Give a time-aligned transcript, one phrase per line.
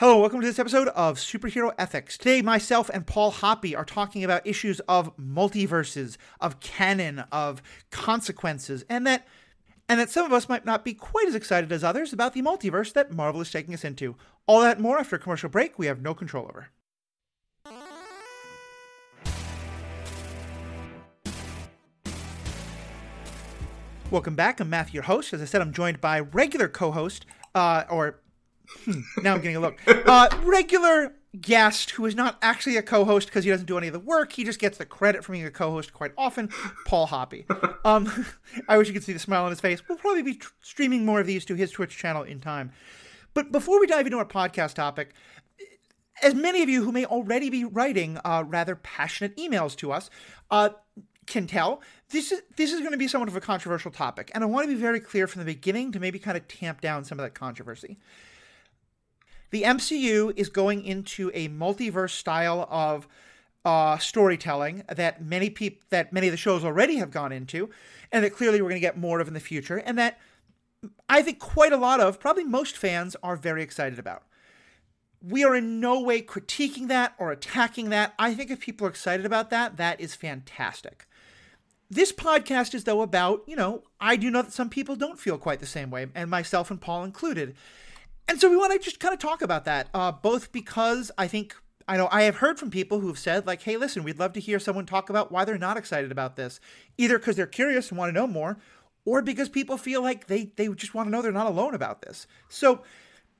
[0.00, 2.16] Hello, welcome to this episode of Superhero Ethics.
[2.16, 7.60] Today, myself and Paul Hoppe are talking about issues of multiverses, of canon, of
[7.90, 9.28] consequences, and that
[9.90, 12.40] and that some of us might not be quite as excited as others about the
[12.40, 14.16] multiverse that Marvel is taking us into.
[14.46, 16.68] All that more after a commercial break we have no control over.
[24.10, 24.60] Welcome back.
[24.60, 25.34] I'm Matthew, your host.
[25.34, 28.20] As I said, I'm joined by regular co-host, uh, or
[28.84, 29.78] Hmm, now I'm getting a look.
[29.86, 33.92] Uh, regular guest who is not actually a co-host because he doesn't do any of
[33.92, 34.32] the work.
[34.32, 36.50] He just gets the credit for being a co-host quite often.
[36.86, 37.44] Paul Hoppe.
[37.82, 38.26] Um,
[38.68, 39.88] I wish you could see the smile on his face.
[39.88, 42.72] We'll probably be tr- streaming more of these to his Twitch channel in time.
[43.32, 45.14] But before we dive into our podcast topic,
[46.22, 50.10] as many of you who may already be writing uh, rather passionate emails to us
[50.50, 50.70] uh,
[51.26, 54.44] can tell, this is this is going to be somewhat of a controversial topic, and
[54.44, 57.04] I want to be very clear from the beginning to maybe kind of tamp down
[57.04, 57.96] some of that controversy
[59.50, 63.06] the MCU is going into a multiverse style of
[63.64, 67.68] uh, storytelling that many people that many of the shows already have gone into,
[68.10, 70.18] and that clearly we're going to get more of in the future, and that
[71.08, 74.22] I think quite a lot of, probably most fans are very excited about.
[75.22, 78.14] We are in no way critiquing that or attacking that.
[78.18, 81.06] I think if people are excited about that, that is fantastic.
[81.90, 85.36] This podcast is, though, about, you know, I do know that some people don't feel
[85.36, 87.54] quite the same way, and myself and Paul included.
[88.30, 91.26] And so we want to just kind of talk about that, uh, both because I
[91.26, 91.56] think
[91.88, 94.34] I know I have heard from people who have said like, "Hey, listen, we'd love
[94.34, 96.60] to hear someone talk about why they're not excited about this,
[96.96, 98.58] either because they're curious and want to know more,
[99.04, 102.02] or because people feel like they they just want to know they're not alone about
[102.02, 102.84] this." So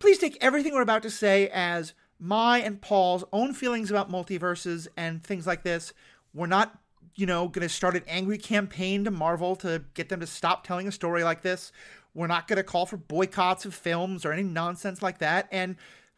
[0.00, 4.88] please take everything we're about to say as my and Paul's own feelings about multiverses
[4.96, 5.92] and things like this.
[6.34, 6.80] We're not,
[7.14, 10.66] you know, going to start an angry campaign to Marvel to get them to stop
[10.66, 11.70] telling a story like this.
[12.14, 15.48] We're not going to call for boycotts of films or any nonsense like that.
[15.52, 15.76] And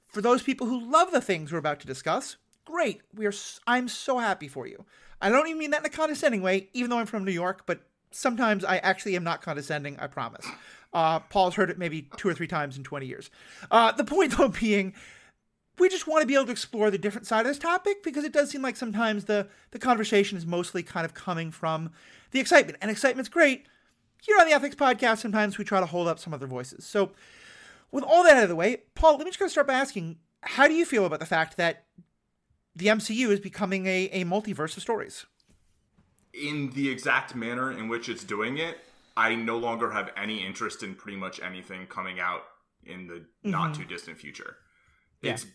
[0.09, 3.03] for those people who love the things we're about to discuss, great.
[3.15, 3.33] We are.
[3.67, 4.85] I'm so happy for you.
[5.21, 7.63] I don't even mean that in a condescending way, even though I'm from New York.
[7.67, 9.99] But sometimes I actually am not condescending.
[9.99, 10.47] I promise.
[10.93, 13.31] Uh, Paul's heard it maybe two or three times in 20 years.
[13.71, 14.95] Uh, the point though being,
[15.79, 18.25] we just want to be able to explore the different side of this topic because
[18.25, 21.91] it does seem like sometimes the the conversation is mostly kind of coming from
[22.33, 23.67] the excitement, and excitement's great
[24.23, 26.87] here on the Ethics Podcast, sometimes we try to hold up some other voices.
[26.87, 27.11] So,
[27.91, 29.75] with all that out of the way, Paul, let me just kind of start by
[29.75, 31.87] asking how do you feel about the fact that
[32.75, 35.27] the MCU is becoming a, a multiverse of stories?
[36.33, 38.79] In the exact manner in which it's doing it,
[39.17, 42.43] I no longer have any interest in pretty much anything coming out
[42.85, 43.51] in the mm-hmm.
[43.51, 44.57] not too distant future.
[45.21, 45.33] Yeah.
[45.33, 45.47] It's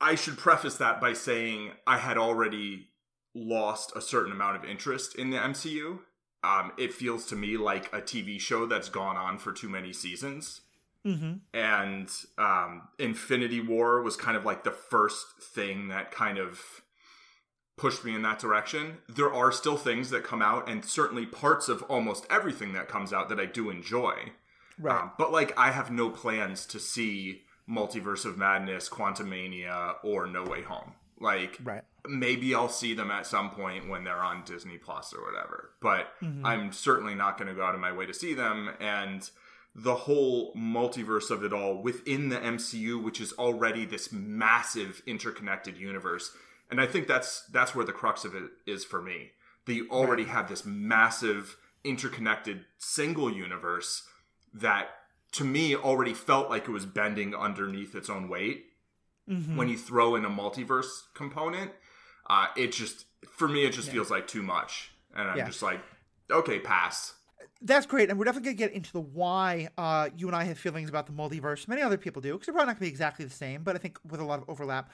[0.00, 2.88] I should preface that by saying I had already
[3.34, 6.00] lost a certain amount of interest in the MCU
[6.44, 9.92] um, it feels to me like a TV show that's gone on for too many
[9.92, 10.60] seasons.
[11.06, 11.34] Mm-hmm.
[11.52, 16.60] And um, Infinity War was kind of like the first thing that kind of
[17.76, 18.98] pushed me in that direction.
[19.08, 23.12] There are still things that come out, and certainly parts of almost everything that comes
[23.12, 24.32] out that I do enjoy.
[24.78, 25.02] Right.
[25.02, 30.44] Um, but like, I have no plans to see Multiverse of Madness, Quantumania, or No
[30.44, 30.92] Way Home.
[31.20, 31.82] Like, right.
[32.08, 35.70] maybe I'll see them at some point when they're on Disney Plus or whatever.
[35.80, 36.44] But mm-hmm.
[36.44, 38.70] I'm certainly not going to go out of my way to see them.
[38.80, 39.28] And
[39.74, 45.76] the whole multiverse of it all within the MCU, which is already this massive interconnected
[45.76, 46.30] universe.
[46.70, 49.32] And I think that's that's where the crux of it is for me.
[49.66, 50.32] That you already right.
[50.32, 54.06] have this massive interconnected single universe
[54.52, 54.88] that
[55.32, 58.66] to me already felt like it was bending underneath its own weight
[59.28, 59.56] mm-hmm.
[59.56, 61.70] when you throw in a multiverse component,
[62.28, 63.94] uh, it just for me it just yeah.
[63.94, 65.46] feels like too much, and I'm yeah.
[65.46, 65.80] just like,
[66.30, 67.14] okay, pass.
[67.60, 70.58] That's great, and we're definitely gonna get into the why uh, you and I have
[70.58, 71.66] feelings about the multiverse.
[71.66, 73.78] Many other people do, because they're probably not gonna be exactly the same, but I
[73.78, 74.90] think with a lot of overlap.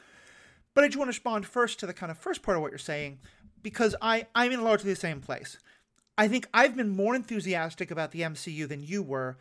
[0.74, 2.70] But I just want to respond first to the kind of first part of what
[2.70, 3.18] you're saying,
[3.62, 5.58] because I I'm in largely the same place.
[6.16, 9.38] I think I've been more enthusiastic about the MCU than you were.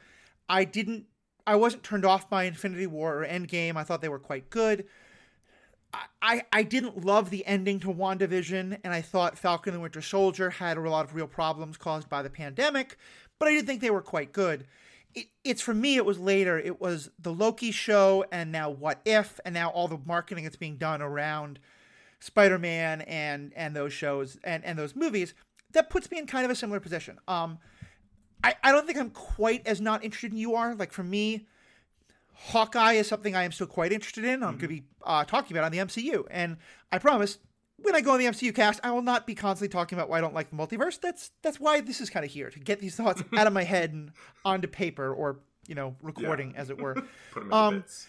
[0.47, 1.05] I didn't
[1.49, 3.75] I wasn't turned off by Infinity War or Endgame.
[3.75, 4.85] I thought they were quite good.
[6.21, 10.03] I, I didn't love the ending to WandaVision, and I thought Falcon and the Winter
[10.03, 12.97] Soldier had a lot of real problems caused by the pandemic,
[13.39, 14.67] but I did think they were quite good.
[15.15, 16.59] It, it's for me, it was later.
[16.59, 20.55] It was the Loki show, and now What If, and now all the marketing that's
[20.55, 21.57] being done around
[22.19, 25.33] Spider Man and and those shows and and those movies
[25.71, 27.17] that puts me in kind of a similar position.
[27.27, 27.57] Um,
[28.43, 30.75] I, I don't think I'm quite as not interested in you are.
[30.75, 31.45] Like for me,
[32.33, 34.43] Hawkeye is something I am still quite interested in.
[34.43, 34.59] I'm mm-hmm.
[34.59, 36.57] going to be uh, talking about on the MCU, and
[36.91, 37.37] I promise
[37.81, 40.17] when I go on the MCU cast, I will not be constantly talking about why
[40.17, 40.99] I don't like the multiverse.
[40.99, 43.63] That's that's why this is kind of here to get these thoughts out of my
[43.63, 44.11] head and
[44.45, 46.61] onto paper or you know recording yeah.
[46.61, 46.95] as it were.
[47.31, 48.07] Put them um, bits.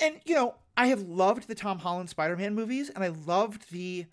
[0.00, 4.06] and you know, I have loved the Tom Holland Spider-Man movies, and I loved the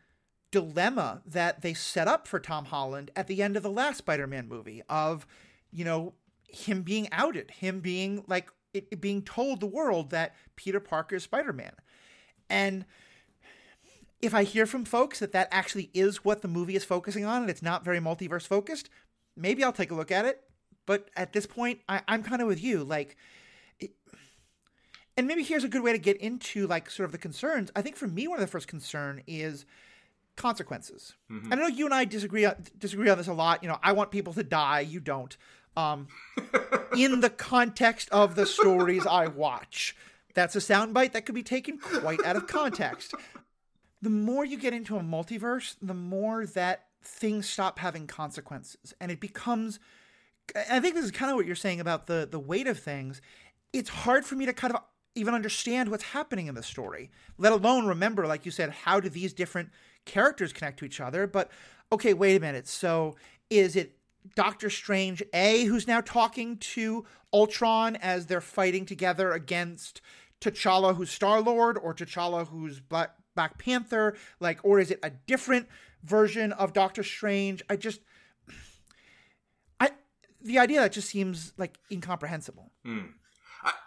[0.52, 4.48] dilemma that they set up for Tom Holland at the end of the last Spider-Man
[4.48, 5.28] movie of,
[5.72, 6.14] you know,
[6.48, 11.16] him being outed, him being like it, it being told the world that Peter Parker
[11.16, 11.74] is Spider-Man.
[12.50, 12.86] And
[14.22, 17.42] if I hear from folks that that actually is what the movie is focusing on
[17.42, 18.90] and it's not very multiverse focused,
[19.36, 20.44] maybe I'll take a look at it.
[20.86, 22.84] But at this point, I, am kind of with you.
[22.84, 23.16] Like,
[23.80, 23.92] it,
[25.16, 27.72] and maybe here's a good way to get into like sort of the concerns.
[27.76, 29.66] I think for me, one of the first concern is
[30.40, 31.14] consequences.
[31.32, 31.54] Mm-hmm.
[31.54, 32.48] I know you and I disagree
[32.80, 33.62] disagree on this a lot.
[33.62, 34.80] You know, I want people to die.
[34.80, 35.36] You don't.
[35.78, 36.08] Um,
[36.98, 39.96] in the context of the stories I watch,
[40.34, 43.14] that's a soundbite that could be taken quite out of context.
[44.02, 49.12] The more you get into a multiverse, the more that things stop having consequences, and
[49.12, 49.80] it becomes.
[50.56, 53.22] I think this is kind of what you're saying about the the weight of things.
[53.72, 54.82] It's hard for me to kind of
[55.16, 59.10] even understand what's happening in the story, let alone remember, like you said, how do
[59.10, 59.70] these different
[60.06, 61.28] characters connect to each other.
[61.28, 61.52] But
[61.92, 62.68] okay, wait a minute.
[62.68, 63.16] So
[63.50, 63.96] is it
[64.36, 70.02] Doctor Strange A who's now talking to Ultron as they're fighting together against
[70.42, 74.16] T'Challa who's Star Lord or T'Challa who's Black, Black Panther?
[74.40, 75.68] Like, or is it a different
[76.04, 77.64] version of Doctor Strange?
[77.70, 78.02] I just.
[79.80, 79.92] I
[80.42, 82.72] the idea that just seems like incomprehensible.
[82.86, 83.10] Mm.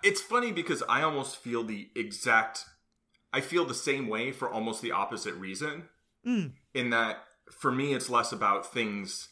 [0.02, 2.64] it's funny because I almost feel the exact
[3.32, 5.88] I feel the same way for almost the opposite reason.
[6.26, 6.52] Mm.
[6.74, 9.28] In that, for me, it's less about things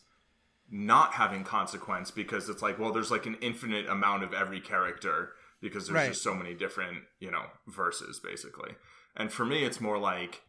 [0.71, 5.33] not having consequence because it's like, well, there's like an infinite amount of every character
[5.61, 6.09] because there's right.
[6.09, 8.73] just so many different, you know, verses basically.
[9.17, 10.43] And for me, it's more like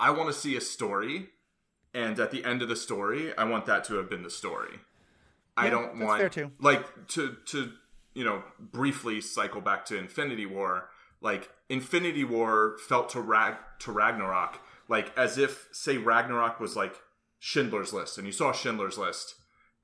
[0.00, 1.28] I want to see a story,
[1.94, 4.72] and at the end of the story, I want that to have been the story.
[5.56, 7.72] Yeah, I don't want like to to
[8.14, 10.88] you know briefly cycle back to Infinity War.
[11.20, 16.94] Like Infinity War felt to Rag to Ragnarok like as if say Ragnarok was like
[17.38, 19.34] Schindler's List, and you saw Schindler's List,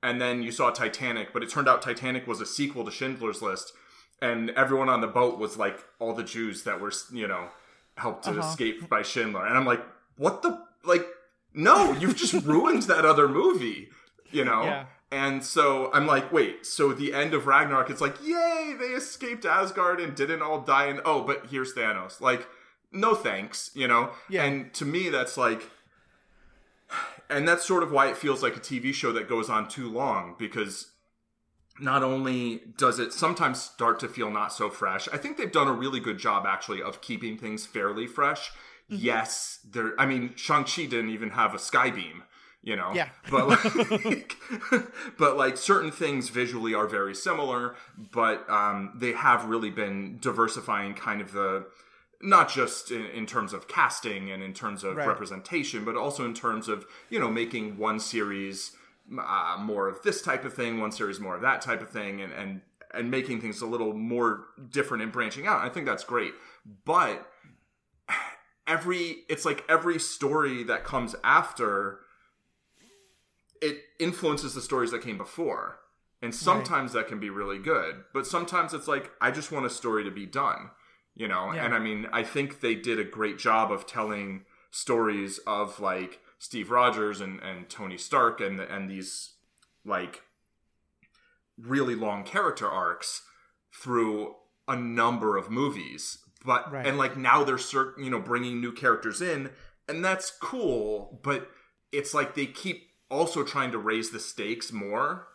[0.01, 3.41] and then you saw Titanic, but it turned out Titanic was a sequel to Schindler's
[3.41, 3.73] List,
[4.21, 7.49] and everyone on the boat was like all the Jews that were you know
[7.97, 8.39] helped to uh-huh.
[8.39, 9.83] escape by Schindler, and I'm like,
[10.17, 11.05] what the like?
[11.53, 13.89] No, you've just ruined that other movie,
[14.31, 14.63] you know.
[14.63, 14.85] Yeah.
[15.13, 19.45] And so I'm like, wait, so the end of Ragnarok, it's like, yay, they escaped
[19.45, 20.85] Asgard and didn't all die.
[20.85, 22.19] And oh, but here's Thanos.
[22.19, 22.47] Like,
[22.93, 24.11] no thanks, you know?
[24.29, 24.43] Yeah.
[24.45, 25.69] And to me, that's like,
[27.29, 29.89] and that's sort of why it feels like a TV show that goes on too
[29.89, 30.91] long because
[31.79, 35.67] not only does it sometimes start to feel not so fresh, I think they've done
[35.67, 38.51] a really good job actually of keeping things fairly fresh.
[38.91, 39.03] Mm-hmm.
[39.03, 42.23] Yes, there, I mean, Shang-Chi didn't even have a sky beam
[42.65, 43.47] you know yeah but
[44.05, 44.37] like
[45.17, 47.75] but like certain things visually are very similar
[48.11, 51.65] but um they have really been diversifying kind of the
[52.23, 55.07] not just in, in, terms of casting and in terms of right.
[55.07, 58.71] representation, but also in terms of you know making one series
[59.19, 62.21] uh, more of this type of thing, one series more of that type of thing,
[62.21, 62.61] and and
[62.93, 65.61] and making things a little more different and branching out.
[65.61, 66.33] I think that's great,
[66.85, 67.29] but
[68.67, 71.99] every it's like every story that comes after
[73.61, 75.79] it influences the stories that came before.
[76.21, 77.01] And sometimes right.
[77.01, 80.11] that can be really good, but sometimes it's like I just want a story to
[80.11, 80.69] be done
[81.15, 81.65] you know yeah.
[81.65, 86.19] and i mean i think they did a great job of telling stories of like
[86.39, 89.33] steve rogers and, and tony stark and and these
[89.85, 90.23] like
[91.57, 93.23] really long character arcs
[93.73, 94.35] through
[94.67, 96.85] a number of movies but right.
[96.85, 99.49] and like now they're certain you know bringing new characters in
[99.87, 101.49] and that's cool but
[101.91, 105.27] it's like they keep also trying to raise the stakes more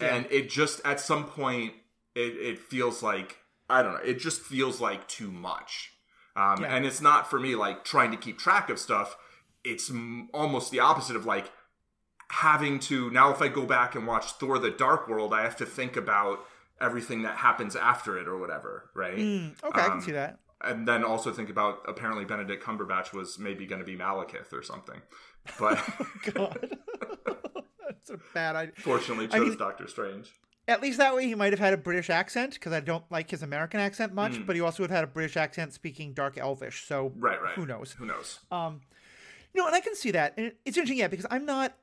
[0.00, 0.14] yeah.
[0.14, 1.72] and it just at some point
[2.14, 4.00] it, it feels like I don't know.
[4.00, 5.92] It just feels like too much.
[6.36, 6.74] Um, yeah.
[6.74, 9.16] And it's not for me like trying to keep track of stuff.
[9.64, 11.50] It's m- almost the opposite of like
[12.30, 13.30] having to now.
[13.30, 16.40] If I go back and watch Thor: The Dark World, I have to think about
[16.80, 19.16] everything that happens after it or whatever, right?
[19.16, 20.38] Mm, okay, um, I can um, see that.
[20.60, 24.62] And then also think about apparently Benedict Cumberbatch was maybe going to be Malekith or
[24.62, 25.00] something,
[25.58, 26.76] but oh, God,
[27.88, 28.74] that's a bad idea.
[28.76, 30.32] Fortunately, chose I mean, Doctor Strange.
[30.68, 33.30] At least that way he might have had a British accent because I don't like
[33.30, 34.46] his American accent much, mm.
[34.46, 36.84] but he also would have had a British accent speaking dark elvish.
[36.86, 37.54] So right, right.
[37.54, 37.92] Who knows?
[37.92, 38.40] Who knows?
[38.50, 38.82] Um,
[39.54, 41.74] you know, and I can see that, and it's interesting, yeah, because I'm not.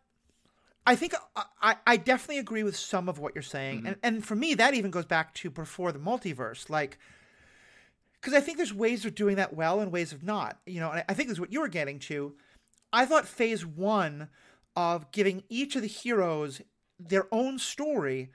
[0.85, 1.15] I think
[1.63, 3.87] I, I definitely agree with some of what you're saying, mm-hmm.
[3.87, 6.99] and and for me that even goes back to before the multiverse, like
[8.21, 10.59] because I think there's ways of doing that well and ways of not.
[10.67, 12.35] You know, and I think this is what you were getting to.
[12.93, 14.29] I thought phase one
[14.75, 16.61] of giving each of the heroes
[16.99, 18.29] their own story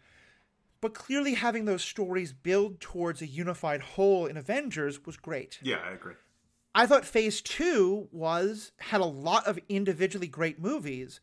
[0.81, 5.59] but clearly having those stories build towards a unified whole in Avengers was great.
[5.63, 6.15] Yeah, I agree.
[6.75, 11.21] I thought Phase Two was had a lot of individually great movies,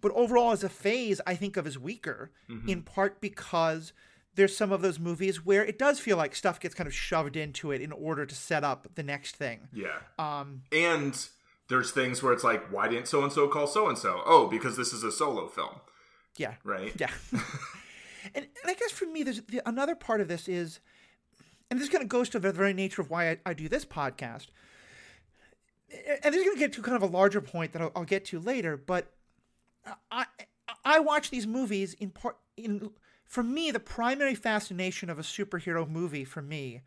[0.00, 2.30] but overall as a phase, I think of as weaker.
[2.50, 2.68] Mm-hmm.
[2.68, 3.92] In part because
[4.34, 7.36] there's some of those movies where it does feel like stuff gets kind of shoved
[7.36, 9.68] into it in order to set up the next thing.
[9.72, 9.98] Yeah.
[10.18, 11.28] Um, and
[11.68, 14.22] there's things where it's like, why didn't so and so call so and so?
[14.24, 15.80] Oh, because this is a solo film.
[16.36, 16.54] Yeah.
[16.64, 16.92] Right.
[16.98, 17.10] Yeah.
[18.34, 20.80] and, and I guess for me, there's the, another part of this is,
[21.70, 23.84] and this kind of goes to the very nature of why I, I do this
[23.84, 24.46] podcast
[26.22, 28.04] and this is going to get to kind of a larger point that I'll, I'll,
[28.04, 29.12] get to later, but
[30.10, 30.26] I
[30.84, 32.90] I watch these movies in part in
[33.24, 36.82] for me the primary fascination of a superhero movie for me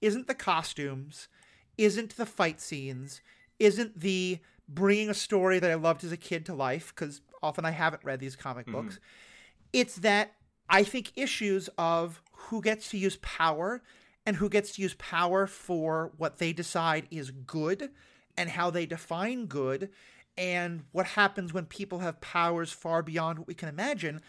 [0.00, 1.28] isn't the costumes,
[1.78, 3.20] isn't the fight scenes,
[3.58, 4.38] isn't the
[4.68, 8.04] bringing a story that I loved as a kid to life because often I haven't
[8.04, 8.82] read these comic mm-hmm.
[8.82, 9.00] books.
[9.72, 10.32] It's that
[10.68, 13.82] I think issues of who gets to use power
[14.24, 17.90] and who gets to use power for what they decide is good
[18.36, 19.90] and how they define good
[20.36, 24.20] and what happens when people have powers far beyond what we can imagine,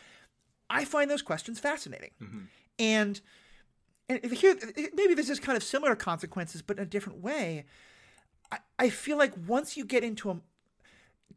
[0.70, 2.12] I find those questions fascinating.
[2.22, 2.40] Mm-hmm.
[2.80, 3.22] And
[4.10, 4.58] and here
[4.94, 7.66] maybe this is kind of similar consequences, but in a different way.
[8.52, 10.40] I, I feel like once you get into a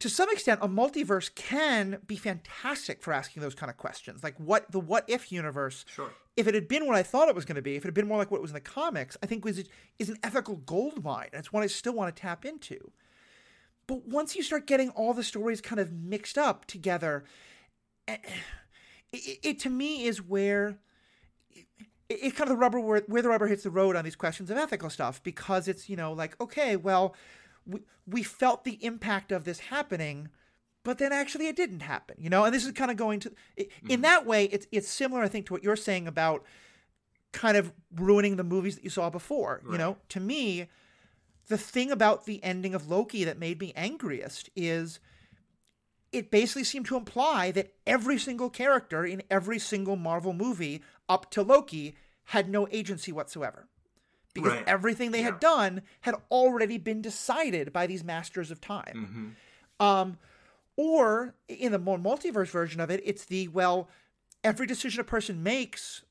[0.00, 4.24] to some extent, a multiverse can be fantastic for asking those kind of questions.
[4.24, 5.84] Like what the what if universe.
[5.88, 6.10] Sure.
[6.36, 7.94] If it had been what I thought it was going to be, if it had
[7.94, 9.62] been more like what was in the comics, I think was
[9.98, 11.28] is an ethical gold mine.
[11.32, 12.92] and It's one I still want to tap into.
[13.86, 17.24] But once you start getting all the stories kind of mixed up together,
[18.08, 18.16] eh,
[19.12, 20.78] it, it to me is where
[22.08, 24.16] it's it kind of the rubber where, where the rubber hits the road on these
[24.16, 27.14] questions of ethical stuff because it's you know like okay well
[27.70, 30.28] we, we felt the impact of this happening
[30.82, 33.32] but then actually it didn't happen you know and this is kind of going to
[33.56, 33.90] it, mm-hmm.
[33.90, 36.44] in that way it's it's similar i think to what you're saying about
[37.32, 39.72] kind of ruining the movies that you saw before right.
[39.72, 40.68] you know to me
[41.50, 45.00] the thing about the ending of Loki that made me angriest is
[46.12, 51.30] it basically seemed to imply that every single character in every single Marvel movie up
[51.32, 53.66] to Loki had no agency whatsoever.
[54.32, 54.64] Because right.
[54.66, 55.26] everything they yeah.
[55.26, 59.34] had done had already been decided by these masters of time.
[59.80, 59.84] Mm-hmm.
[59.84, 60.18] Um,
[60.76, 63.88] or in the more multiverse version of it, it's the well,
[64.44, 66.02] every decision a person makes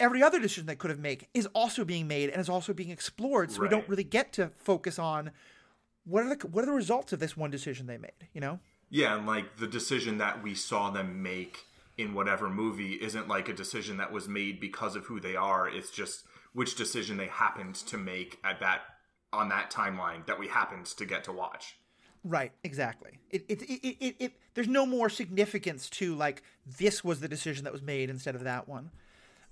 [0.00, 2.90] every other decision they could have made is also being made and is also being
[2.90, 3.50] explored.
[3.50, 3.70] So right.
[3.70, 5.30] we don't really get to focus on
[6.04, 8.28] what are the what are the results of this one decision they made.
[8.32, 8.60] You know?
[8.90, 13.48] Yeah, and like the decision that we saw them make in whatever movie isn't like
[13.48, 15.68] a decision that was made because of who they are.
[15.68, 16.24] It's just
[16.58, 18.80] which decision they happened to make at that
[19.32, 21.78] on that timeline that we happened to get to watch.
[22.24, 23.20] Right, exactly.
[23.30, 27.62] It, it, it, it, it, there's no more significance to like this was the decision
[27.62, 28.90] that was made instead of that one.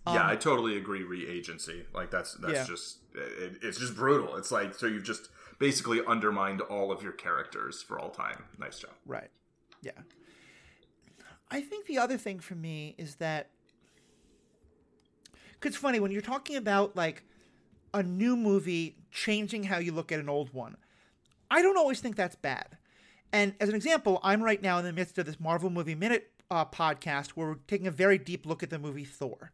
[0.05, 1.05] Yeah, um, I totally agree.
[1.05, 2.65] Re-agency, like that's that's yeah.
[2.67, 4.35] just it, it's just brutal.
[4.35, 5.29] It's like so you've just
[5.61, 8.47] basically undermined all of your characters for all time.
[8.59, 8.91] Nice job.
[9.07, 9.31] Right.
[9.81, 9.93] Yeah.
[11.53, 13.51] I think the other thing for me is that
[15.65, 17.23] it's funny when you're talking about like
[17.95, 20.77] a new movie changing how you look at an old one.
[21.51, 22.77] I don't always think that's bad.
[23.33, 26.31] And as an example, I'm right now in the midst of this Marvel Movie Minute
[26.51, 29.53] uh, podcast where we're taking a very deep look at the movie Thor.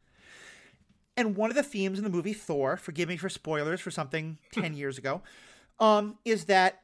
[1.16, 4.38] And one of the themes in the movie Thor, forgive me for spoilers for something
[4.52, 5.22] 10 years ago,
[5.78, 6.82] um, is that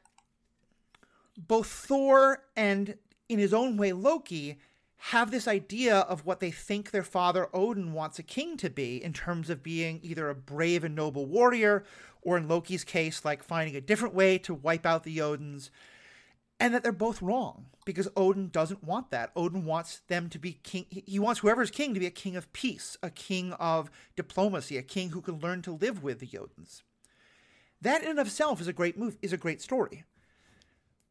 [1.37, 2.97] both Thor and,
[3.27, 4.59] in his own way, Loki
[4.99, 9.01] have this idea of what they think their father Odin wants a king to be
[9.01, 11.83] in terms of being either a brave and noble warrior,
[12.21, 15.69] or in Loki's case, like finding a different way to wipe out the Odins
[16.59, 19.31] and that they're both wrong because Odin doesn't want that.
[19.35, 20.85] Odin wants them to be king.
[20.89, 24.83] He wants whoever's king to be a king of peace, a king of diplomacy, a
[24.83, 26.81] king who can learn to live with the Jotuns.
[27.81, 30.03] That in and of itself is a great move, is a great story.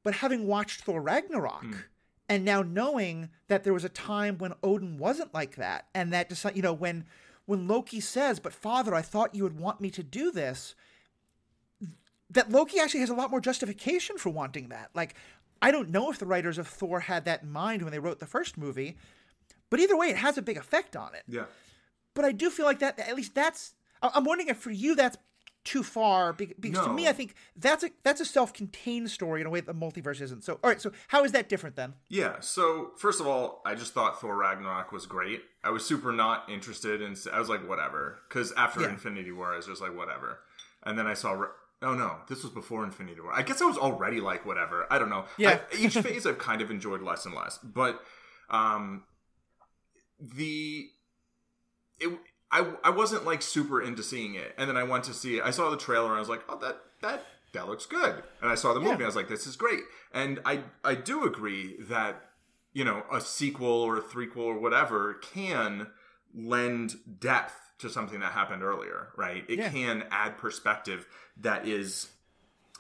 [0.03, 1.83] But having watched Thor Ragnarok mm.
[2.29, 6.29] And now knowing that there was a time when Odin wasn't like that, and that
[6.29, 7.05] just you know when
[7.47, 10.75] when Loki says, "But father, I thought you would want me to do this."
[12.31, 14.91] That Loki actually has a lot more justification for wanting that.
[14.95, 15.15] Like,
[15.63, 18.19] I don't know if the writers of Thor had that in mind when they wrote
[18.19, 18.99] the first movie,
[19.71, 21.23] but either way, it has a big effect on it.
[21.27, 21.47] Yeah.
[22.13, 22.99] But I do feel like that.
[22.99, 23.75] At least that's.
[24.03, 25.17] I'm wondering if for you that's
[25.65, 26.87] too far because no.
[26.87, 29.79] to me I think that's a that's a self-contained story in a way that the
[29.79, 30.45] multiverse isn't.
[30.45, 31.95] So all right, so how is that different then?
[32.09, 32.41] Yeah.
[32.41, 35.43] So first of all, I just thought Thor Ragnarok was great.
[35.63, 37.17] I was super not interested in.
[37.33, 38.91] I was like whatever because after yeah.
[38.91, 40.41] Infinity War, I was just like whatever.
[40.85, 41.35] And then I saw
[41.81, 43.33] Oh no, this was before Infinity War.
[43.33, 44.87] I guess I was already like whatever.
[44.91, 45.27] I don't know.
[45.37, 45.61] Yeah.
[45.73, 48.01] I, each phase I've kind of enjoyed less and less, but
[48.51, 49.05] um,
[50.21, 50.89] the
[52.01, 52.11] it
[52.51, 55.43] I I wasn't like super into seeing it, and then I went to see it.
[55.45, 58.51] I saw the trailer and I was like, oh that that that looks good, and
[58.51, 58.99] I saw the movie.
[58.99, 59.05] Yeah.
[59.05, 59.81] I was like, this is great,
[60.13, 62.23] and I I do agree that
[62.73, 65.89] you know a sequel or a threequel or whatever can
[66.35, 69.45] lend depth to something that happened earlier, right?
[69.49, 69.71] It yeah.
[69.71, 71.07] can add perspective
[71.41, 72.09] that is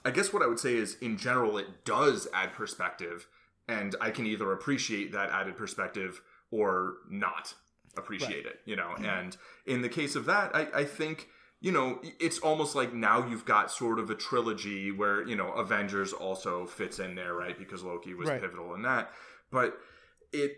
[0.04, 3.26] I guess what I would say is in general it does add perspective
[3.68, 6.20] and I can either appreciate that added perspective
[6.50, 7.54] or not
[7.96, 8.54] appreciate right.
[8.54, 8.90] it, you know.
[8.94, 9.04] Mm-hmm.
[9.04, 11.28] And in the case of that, I, I think
[11.60, 15.50] you know, it's almost like now you've got sort of a trilogy where, you know,
[15.54, 17.58] Avengers also fits in there, right?
[17.58, 18.40] Because Loki was right.
[18.40, 19.10] pivotal in that.
[19.50, 19.76] But
[20.32, 20.56] it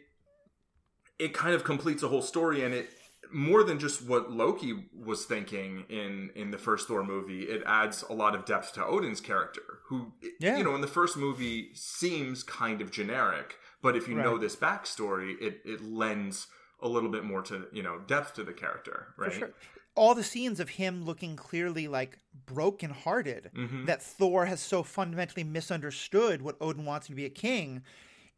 [1.19, 2.91] it kind of completes a whole story and it
[3.33, 8.05] more than just what Loki was thinking in in the first Thor movie, it adds
[8.11, 10.57] a lot of depth to Odin's character, who yeah.
[10.59, 14.25] you know in the first movie seems kind of generic, but if you right.
[14.25, 16.49] know this backstory, it it lends
[16.83, 19.33] a little bit more to you know depth to the character, right?
[19.33, 19.51] Sure.
[19.97, 23.87] All the scenes of him looking clearly like brokenhearted, mm-hmm.
[23.87, 27.83] that Thor has so fundamentally misunderstood what Odin wants him to be a king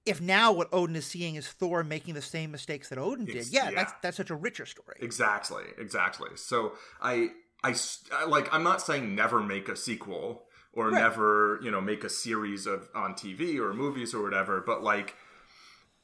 [0.05, 3.47] if now what Odin is seeing is Thor making the same mistakes that Odin did,
[3.49, 4.97] yeah, yeah, that's that's such a richer story.
[5.01, 6.31] Exactly, exactly.
[6.35, 7.31] So I,
[7.63, 7.75] I,
[8.13, 11.01] I like I'm not saying never make a sequel or right.
[11.01, 15.15] never you know make a series of on TV or movies or whatever, but like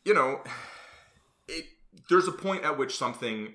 [0.04, 0.42] you know,
[2.08, 3.54] there's a point at which something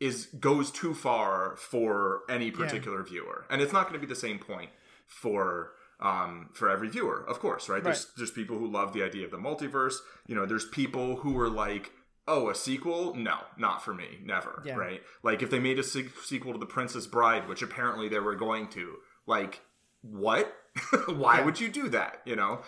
[0.00, 3.10] is goes too far for any particular yeah.
[3.10, 4.70] viewer, and it's not going to be the same point
[5.06, 7.76] for um, for every viewer, of course, right?
[7.76, 7.84] right?
[7.84, 9.96] There's there's people who love the idea of the multiverse.
[10.26, 11.90] You know, there's people who are like,
[12.26, 13.14] oh, a sequel?
[13.14, 14.76] No, not for me, never, yeah.
[14.76, 15.02] right?
[15.22, 18.36] Like if they made a se- sequel to The Princess Bride, which apparently they were
[18.36, 18.96] going to,
[19.26, 19.60] like,
[20.02, 20.54] what?
[21.08, 21.44] Why yeah.
[21.44, 22.20] would you do that?
[22.24, 22.60] You know.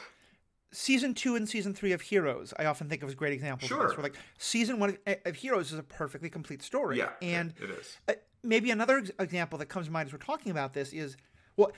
[0.73, 3.69] Season two and season three of Heroes, I often think of as great examples.
[3.69, 3.83] Sure.
[3.83, 6.99] Of this, where like season one of Heroes is a perfectly complete story.
[6.99, 7.99] Yeah, and it is.
[8.43, 11.17] Maybe another example that comes to mind as we're talking about this is
[11.57, 11.73] well,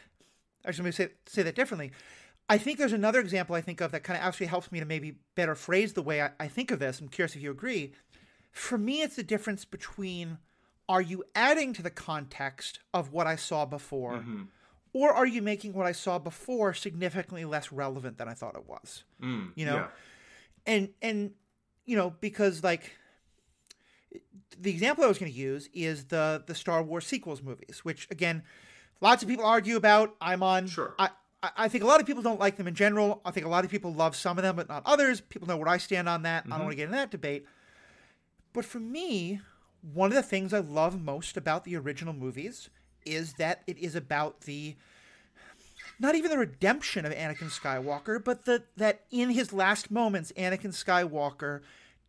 [0.66, 1.92] actually, let me say, say that differently.
[2.48, 4.84] I think there's another example I think of that kind of actually helps me to
[4.84, 7.00] maybe better phrase the way I, I think of this.
[7.00, 7.92] I'm curious if you agree.
[8.50, 10.38] For me, it's the difference between
[10.88, 14.42] are you adding to the context of what I saw before, mm-hmm.
[14.92, 18.68] Or are you making what I saw before significantly less relevant than I thought it
[18.68, 19.04] was?
[19.22, 19.86] Mm, you know, yeah.
[20.66, 21.30] and and
[21.84, 22.92] you know because like
[24.58, 28.08] the example I was going to use is the the Star Wars sequels movies, which
[28.10, 28.42] again
[29.00, 30.14] lots of people argue about.
[30.20, 30.66] I'm on.
[30.66, 30.94] Sure.
[30.98, 31.10] I,
[31.42, 33.20] I think a lot of people don't like them in general.
[33.24, 35.20] I think a lot of people love some of them, but not others.
[35.20, 36.44] People know where I stand on that.
[36.44, 36.52] Mm-hmm.
[36.52, 36.64] I don't mm-hmm.
[36.66, 37.46] want to get in that debate.
[38.52, 39.40] But for me,
[39.80, 42.70] one of the things I love most about the original movies
[43.04, 44.76] is that it is about the
[45.98, 50.72] not even the redemption of Anakin Skywalker, but the that in his last moments, Anakin
[50.72, 51.60] Skywalker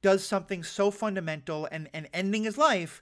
[0.01, 3.01] does something so fundamental and, and ending his life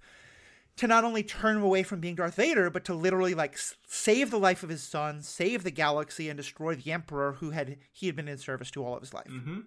[0.77, 4.32] to not only turn him away from being Darth Vader, but to literally like save
[4.32, 8.06] the life of his son, save the galaxy, and destroy the Emperor who had he
[8.06, 9.27] had been in service to all of his life.
[9.27, 9.60] Mm-hmm.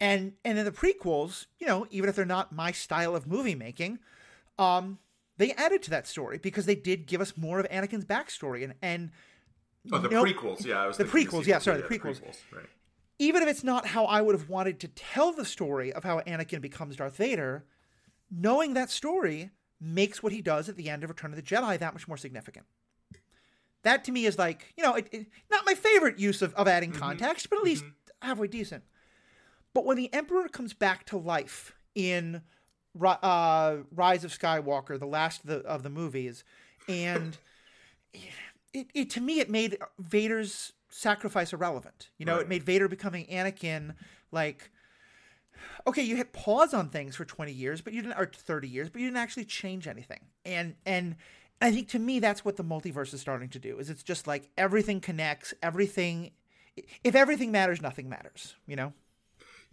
[0.00, 3.54] And and in the prequels, you know, even if they're not my style of movie
[3.54, 3.98] making,
[4.58, 4.98] um,
[5.36, 8.74] they added to that story because they did give us more of Anakin's backstory and
[8.82, 9.10] and.
[9.92, 10.90] Oh, the know, prequels, yeah.
[10.96, 11.58] the prequels, yeah.
[11.58, 12.20] Sorry, the prequels.
[12.20, 12.66] The prequels right.
[13.18, 16.20] Even if it's not how I would have wanted to tell the story of how
[16.20, 17.66] Anakin becomes Darth Vader,
[18.30, 21.78] knowing that story makes what he does at the end of Return of the Jedi
[21.78, 22.64] that much more significant.
[23.82, 26.66] That to me is like, you know, it, it, not my favorite use of, of
[26.66, 27.00] adding mm-hmm.
[27.00, 28.26] context, but at least mm-hmm.
[28.26, 28.84] halfway decent.
[29.74, 32.40] But when the Emperor comes back to life in
[33.02, 36.44] uh, Rise of Skywalker, the last of the, of the movies,
[36.88, 37.36] and
[38.72, 42.10] it, it, to me, it made Vader's sacrifice irrelevant.
[42.18, 42.42] You know, right.
[42.42, 43.94] it made Vader becoming Anakin
[44.30, 44.70] like
[45.86, 48.88] okay, you hit pause on things for 20 years, but you didn't, or 30 years,
[48.88, 50.20] but you didn't actually change anything.
[50.44, 51.16] And, and
[51.60, 54.26] I think to me, that's what the multiverse is starting to do is it's just
[54.26, 56.32] like everything connects, everything,
[57.02, 58.92] if everything matters, nothing matters, you know?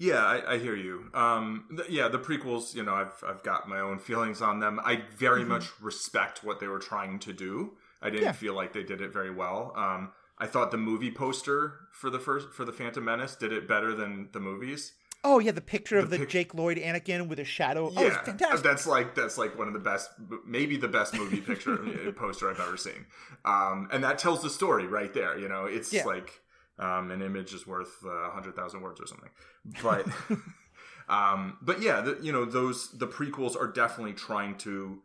[0.02, 1.12] Yeah, I, I hear you.
[1.14, 4.80] Um, th- yeah, the prequels, you know, I've, I've got my own feelings on them.
[4.84, 5.50] I very mm-hmm.
[5.50, 7.74] much respect what they were trying to do.
[8.02, 8.32] I didn't yeah.
[8.32, 9.74] feel like they did it very well.
[9.76, 13.68] Um, I thought the movie poster for the first for the Phantom Menace did it
[13.68, 14.94] better than the movies.
[15.24, 17.94] Oh yeah, the picture the of the pic- Jake Lloyd Anakin with a shadow.
[17.96, 18.64] Oh, yeah, oh, fantastic.
[18.64, 20.10] That's like that's like one of the best,
[20.48, 21.78] maybe the best movie picture
[22.16, 23.06] poster I've ever seen.
[23.46, 25.38] Um, and that tells the story right there.
[25.38, 26.06] You know, it's yeah.
[26.06, 26.41] like
[26.82, 29.30] um, an image is worth uh, a uh, hundred thousand words or something.
[29.82, 30.06] But
[31.10, 35.02] um, but yeah, the, you know those the prequels are definitely trying to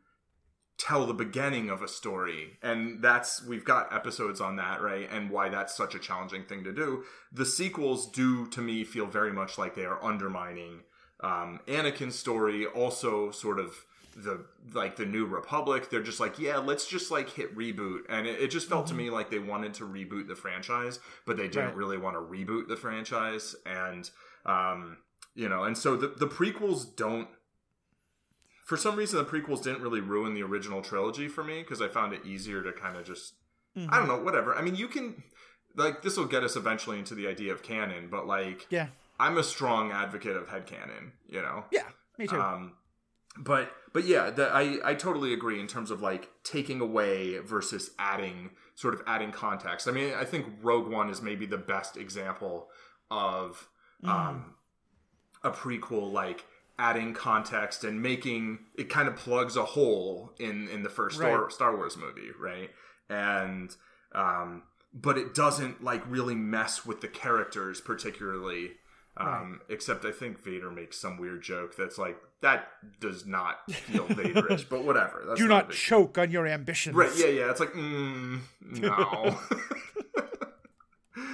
[0.79, 2.59] tell the beginning of a story.
[2.63, 5.09] And that's we've got episodes on that right?
[5.11, 7.05] And why that's such a challenging thing to do.
[7.33, 10.81] The sequels do to me feel very much like they are undermining
[11.21, 13.86] um, anakin's story also sort of
[14.17, 18.27] the like the new republic they're just like yeah let's just like hit reboot and
[18.27, 18.97] it, it just felt mm-hmm.
[18.97, 21.77] to me like they wanted to reboot the franchise but they didn't right.
[21.77, 24.11] really want to reboot the franchise and
[24.47, 24.97] um
[25.35, 27.29] you know and so the, the prequels don't
[28.65, 31.89] for some reason the prequels didn't really ruin the original trilogy for me because i
[31.89, 33.35] found it easier to kind of just
[33.77, 33.93] mm-hmm.
[33.93, 35.23] i don't know whatever i mean you can
[35.75, 38.87] like this will get us eventually into the idea of canon but like yeah
[39.21, 41.83] i'm a strong advocate of head canon you know yeah
[42.17, 42.73] me too um
[43.39, 47.91] but but yeah, the, I I totally agree in terms of like taking away versus
[47.99, 49.89] adding, sort of adding context.
[49.89, 52.69] I mean, I think Rogue One is maybe the best example
[53.11, 53.69] of
[54.05, 54.09] mm.
[54.09, 54.55] um,
[55.43, 56.45] a prequel like
[56.79, 61.31] adding context and making it kind of plugs a hole in in the first right.
[61.31, 62.71] Star, Star Wars movie, right?
[63.09, 63.75] And
[64.13, 68.73] um, but it doesn't like really mess with the characters particularly
[69.17, 69.61] um, right.
[69.69, 72.69] Except I think Vader makes some weird joke that's like that
[73.01, 75.25] does not feel Vaderish, but whatever.
[75.27, 76.95] That's Do not, not choke on your ambitions.
[76.95, 77.11] Right?
[77.17, 77.51] Yeah, yeah.
[77.51, 79.39] It's like mm, no.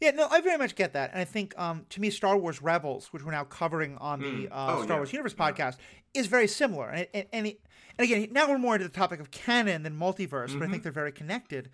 [0.00, 2.62] yeah, no, I very much get that, and I think um, to me, Star Wars
[2.62, 4.48] Rebels, which we're now covering on the mm.
[4.52, 5.00] uh, oh, Star yeah.
[5.00, 5.76] Wars Universe podcast,
[6.14, 6.20] yeah.
[6.20, 7.56] is very similar, and and, and, and,
[7.98, 10.58] again, now we're more into the topic of canon than multiverse, mm-hmm.
[10.60, 10.82] but I think mm-hmm.
[10.82, 11.70] they're very connected.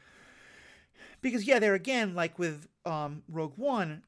[1.22, 4.04] Because yeah, there again, like with um, Rogue One,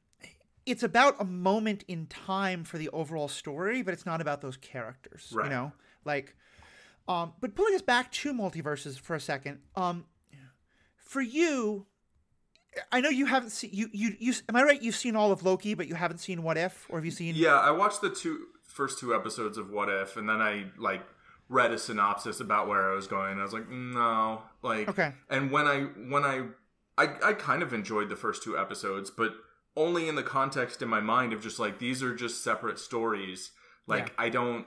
[0.65, 4.57] it's about a moment in time for the overall story, but it's not about those
[4.57, 5.29] characters.
[5.33, 5.45] Right.
[5.45, 5.71] You know,
[6.05, 6.35] like,
[7.07, 10.05] um, but pulling us back to multiverses for a second, um,
[10.95, 11.85] for you,
[12.91, 14.33] I know you haven't seen you you you.
[14.49, 14.81] Am I right?
[14.81, 17.35] You've seen all of Loki, but you haven't seen What If, or have you seen?
[17.35, 21.01] Yeah, I watched the two first two episodes of What If, and then I like
[21.49, 23.39] read a synopsis about where I was going.
[23.39, 25.13] I was like, no, like, okay.
[25.29, 26.47] And when I when I
[26.97, 29.33] I, I kind of enjoyed the first two episodes, but
[29.75, 33.51] only in the context in my mind of just like these are just separate stories.
[33.87, 34.25] Like yeah.
[34.25, 34.65] I don't.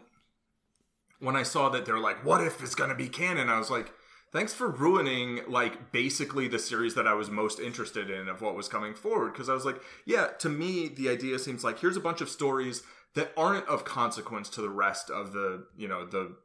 [1.21, 3.92] When I saw that they're like, "What if it's gonna be canon?" I was like,
[4.33, 8.57] "Thanks for ruining like basically the series that I was most interested in of what
[8.57, 11.97] was coming forward." Because I was like, "Yeah, to me, the idea seems like here's
[11.97, 12.83] a bunch of stories
[13.14, 16.37] that aren't of consequence to the rest of the you know the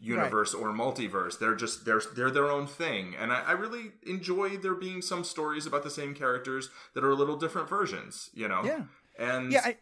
[0.00, 0.62] universe right.
[0.62, 1.38] or multiverse.
[1.38, 5.24] They're just they're they're their own thing, and I, I, really enjoy there being some
[5.24, 8.30] stories about the same characters that are a little different versions.
[8.32, 8.82] You know, yeah,
[9.18, 9.60] and yeah.
[9.64, 9.76] I,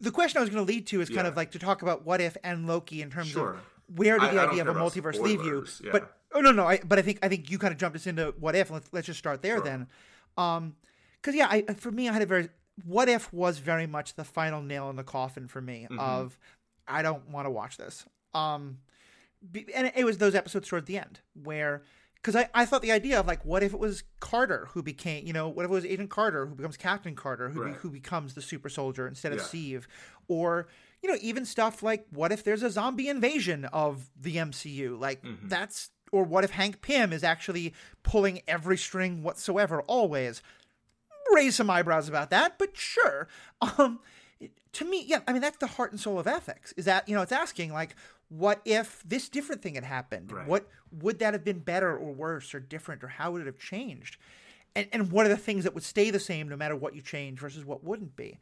[0.00, 2.06] the question I was going to lead to is kind of like to talk about
[2.06, 3.54] what if and Loki in terms sure.
[3.54, 3.60] of
[3.96, 5.20] where did the I, idea of a multiverse spoilers.
[5.20, 5.66] leave you?
[5.82, 5.90] Yeah.
[5.92, 8.06] But oh no no, I, but I think I think you kind of jumped us
[8.06, 8.70] into what if.
[8.70, 9.64] Let's let's just start there sure.
[9.64, 9.86] then,
[10.36, 10.76] um,
[11.20, 12.48] because yeah, I for me I had a very
[12.84, 15.98] what if was very much the final nail in the coffin for me mm-hmm.
[15.98, 16.38] of
[16.86, 18.04] I don't want to watch this.
[18.34, 18.78] Um,
[19.74, 21.82] and it was those episodes toward the end where
[22.20, 25.26] because I, I thought the idea of like what if it was Carter who became
[25.26, 27.74] you know what if it was Agent Carter who becomes Captain Carter who right.
[27.74, 29.44] be, who becomes the super soldier instead of yeah.
[29.44, 29.88] Steve
[30.26, 30.66] or
[31.02, 35.22] you know even stuff like what if there's a zombie invasion of the MCU like
[35.22, 35.48] mm-hmm.
[35.48, 40.42] that's or what if Hank Pym is actually pulling every string whatsoever always
[41.32, 43.28] raise some eyebrows about that but sure
[43.78, 44.00] um
[44.72, 47.14] to me yeah I mean that's the heart and soul of ethics is that you
[47.14, 47.94] know it's asking like
[48.28, 50.32] what if this different thing had happened?
[50.32, 50.46] Right.
[50.46, 53.58] What would that have been better or worse or different or how would it have
[53.58, 54.18] changed?
[54.76, 57.02] And and what are the things that would stay the same no matter what you
[57.02, 58.38] change versus what wouldn't be?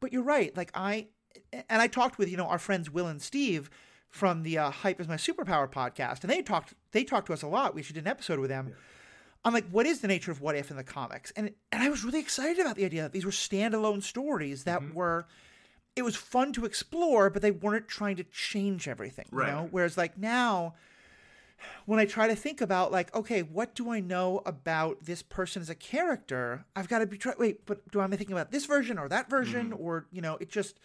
[0.00, 0.56] But you're right.
[0.56, 1.08] Like I
[1.52, 3.70] and I talked with you know our friends Will and Steve
[4.08, 7.42] from the uh, Hype is My Superpower podcast, and they talked they talked to us
[7.42, 7.74] a lot.
[7.74, 8.68] We actually did an episode with them.
[8.68, 8.74] Yeah.
[9.44, 11.32] I'm like, what is the nature of what if in the comics?
[11.32, 14.80] And and I was really excited about the idea that these were standalone stories that
[14.80, 14.94] mm-hmm.
[14.94, 15.26] were
[15.94, 19.26] it was fun to explore, but they weren't trying to change everything.
[19.30, 19.48] Right.
[19.48, 19.68] You know?
[19.70, 20.74] Whereas like now,
[21.86, 25.62] when I try to think about like, okay, what do I know about this person
[25.62, 26.64] as a character?
[26.74, 28.98] I've got to be try- wait, but do I am I thinking about this version
[28.98, 29.80] or that version mm.
[29.80, 30.78] or you know, it just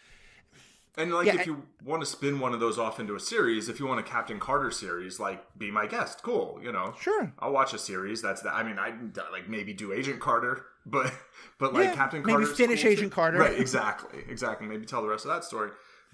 [0.97, 3.69] and like, yeah, if you want to spin one of those off into a series,
[3.69, 6.23] if you want a Captain Carter series, like, be my guest.
[6.23, 6.95] Cool, you know.
[6.99, 7.31] Sure.
[7.37, 8.23] I'll watch a series.
[8.23, 8.55] That's that.
[8.55, 8.93] I mean, I
[9.31, 11.13] like maybe do Agent Carter, but
[11.59, 13.15] but like yeah, Captain Carter, maybe finish cool Agent too.
[13.15, 13.37] Carter.
[13.39, 13.59] Right.
[13.59, 14.23] Exactly.
[14.29, 14.67] Exactly.
[14.67, 15.71] Maybe tell the rest of that story.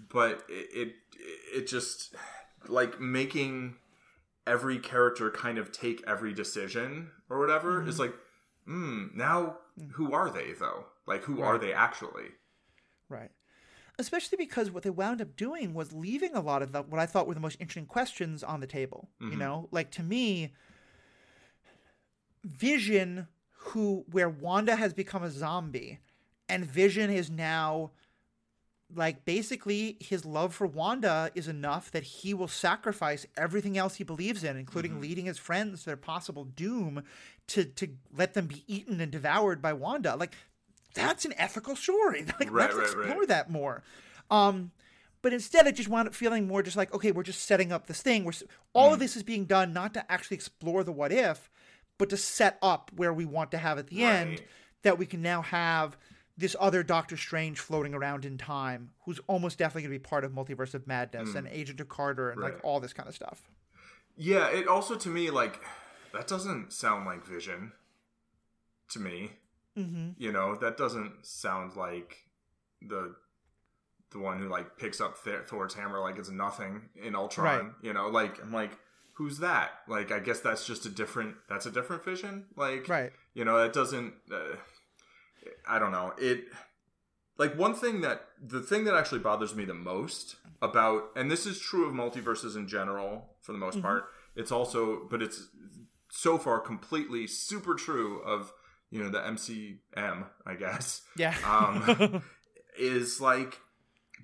[0.10, 0.94] But it it,
[1.56, 2.16] it just
[2.68, 3.76] like making
[4.46, 7.90] every character kind of take every decision or whatever mm-hmm.
[7.90, 8.14] is like,
[8.66, 9.08] hmm.
[9.16, 9.92] Now, mm.
[9.92, 10.86] who are they though?
[11.06, 11.48] Like, who right.
[11.48, 12.26] are they actually?
[13.10, 13.32] Right
[14.00, 17.06] especially because what they wound up doing was leaving a lot of the, what I
[17.06, 19.10] thought were the most interesting questions on the table.
[19.22, 19.34] Mm-hmm.
[19.34, 20.52] You know, like to me,
[22.44, 23.28] Vision,
[23.68, 26.00] who where Wanda has become a zombie,
[26.50, 27.92] and Vision is now
[28.96, 34.04] like basically his love for Wanda is enough that he will sacrifice everything else he
[34.04, 35.02] believes in, including mm-hmm.
[35.02, 37.04] leading his friends to their possible doom,
[37.48, 40.16] to to let them be eaten and devoured by Wanda.
[40.16, 40.34] Like
[40.94, 42.26] that's an ethical story.
[42.40, 43.28] Like, right, let's right, explore right.
[43.30, 43.84] that more.
[44.30, 44.72] Um,
[45.24, 47.88] But instead, it just wound up feeling more just like, okay, we're just setting up
[47.88, 48.26] this thing.
[48.26, 48.34] We're
[48.74, 48.94] all Mm.
[48.94, 51.50] of this is being done not to actually explore the what if,
[52.04, 54.42] but to set up where we want to have at the end
[54.82, 55.96] that we can now have
[56.36, 60.26] this other Doctor Strange floating around in time, who's almost definitely going to be part
[60.26, 62.66] of Multiverse of Madness and Agent of Carter and like Mm.
[62.66, 63.50] All this kind of stuff.
[64.18, 65.62] Yeah, it also to me like
[66.12, 67.72] that doesn't sound like Vision
[68.90, 69.32] to me.
[69.78, 70.10] Mm-hmm.
[70.18, 72.18] You know, that doesn't sound like
[72.82, 73.16] the
[74.12, 77.46] the one who like picks up Thor's hammer like it's nothing in Ultron.
[77.46, 77.74] Right.
[77.82, 78.72] You know, like I'm like,
[79.14, 79.72] who's that?
[79.88, 81.36] Like, I guess that's just a different.
[81.50, 82.46] That's a different Vision.
[82.56, 83.12] Like, Right.
[83.34, 84.14] You know, it doesn't.
[84.32, 84.56] Uh,
[85.68, 86.14] I don't know.
[86.18, 86.46] It
[87.38, 91.46] like one thing that the thing that actually bothers me the most about, and this
[91.46, 94.06] is true of multiverses in general for the most part.
[94.36, 95.48] It's also, but it's
[96.12, 98.52] so far completely super true of
[98.92, 101.36] you know the MCM, I guess Yeah.
[101.46, 102.24] um,
[102.78, 103.60] is like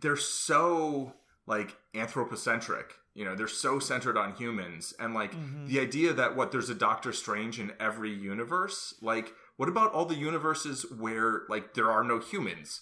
[0.02, 1.13] they're so
[1.47, 4.93] like anthropocentric you know they're so centered on humans.
[5.00, 5.67] And like mm-hmm.
[5.67, 10.06] the idea that what there's a doctor strange in every universe like what about all
[10.06, 12.82] the universes where like there are no humans?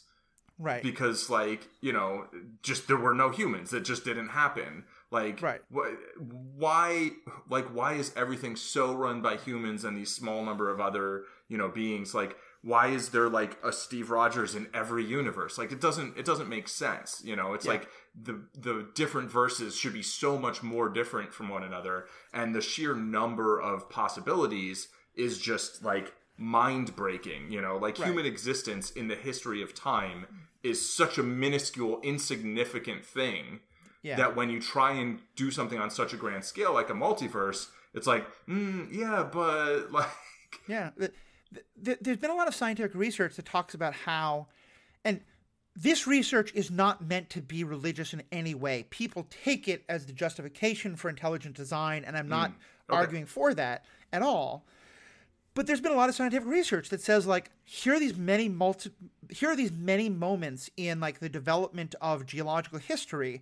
[0.60, 0.82] Right.
[0.82, 2.26] because like you know
[2.63, 3.74] just there were no humans.
[3.74, 4.86] It just didn't happen.
[5.12, 5.62] Like Right.
[5.74, 5.94] wh-
[6.58, 7.12] why
[7.50, 11.58] like why is everything so run by humans and these small number of other you
[11.58, 12.16] know beings?
[12.16, 16.26] Like why is there like a steve rogers in every universe like it doesn't it
[16.26, 17.72] doesn't make sense you know it's Yeah.
[17.74, 17.88] like
[18.20, 22.62] the the different verses should be so much more different from one another and the
[22.62, 28.08] sheer number of possibilities is just like mind breaking you know like Right.
[28.08, 30.26] human existence in the history of time
[30.63, 33.60] is such a minuscule insignificant thing
[34.04, 34.15] yeah.
[34.17, 37.67] that when you try and do something on such a grand scale like a multiverse
[37.93, 40.08] it's like mm, yeah but like
[40.67, 40.91] Yeah,
[41.54, 44.48] th- th- there's been a lot of scientific research that talks about how,
[45.04, 45.22] and
[45.76, 48.86] this research is not meant to be religious in any way.
[48.90, 52.52] People take it as the justification for intelligent design, and I'm mm, not
[52.90, 52.98] okay.
[52.98, 54.66] arguing for that at all.
[55.54, 58.48] But there's been a lot of scientific research that says like here are these many
[58.48, 58.92] multi
[59.32, 63.42] here are these many moments in like the development of geological history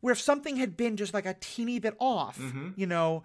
[0.00, 2.70] where if something had been just like a teeny bit off, mm-hmm.
[2.74, 3.22] you know,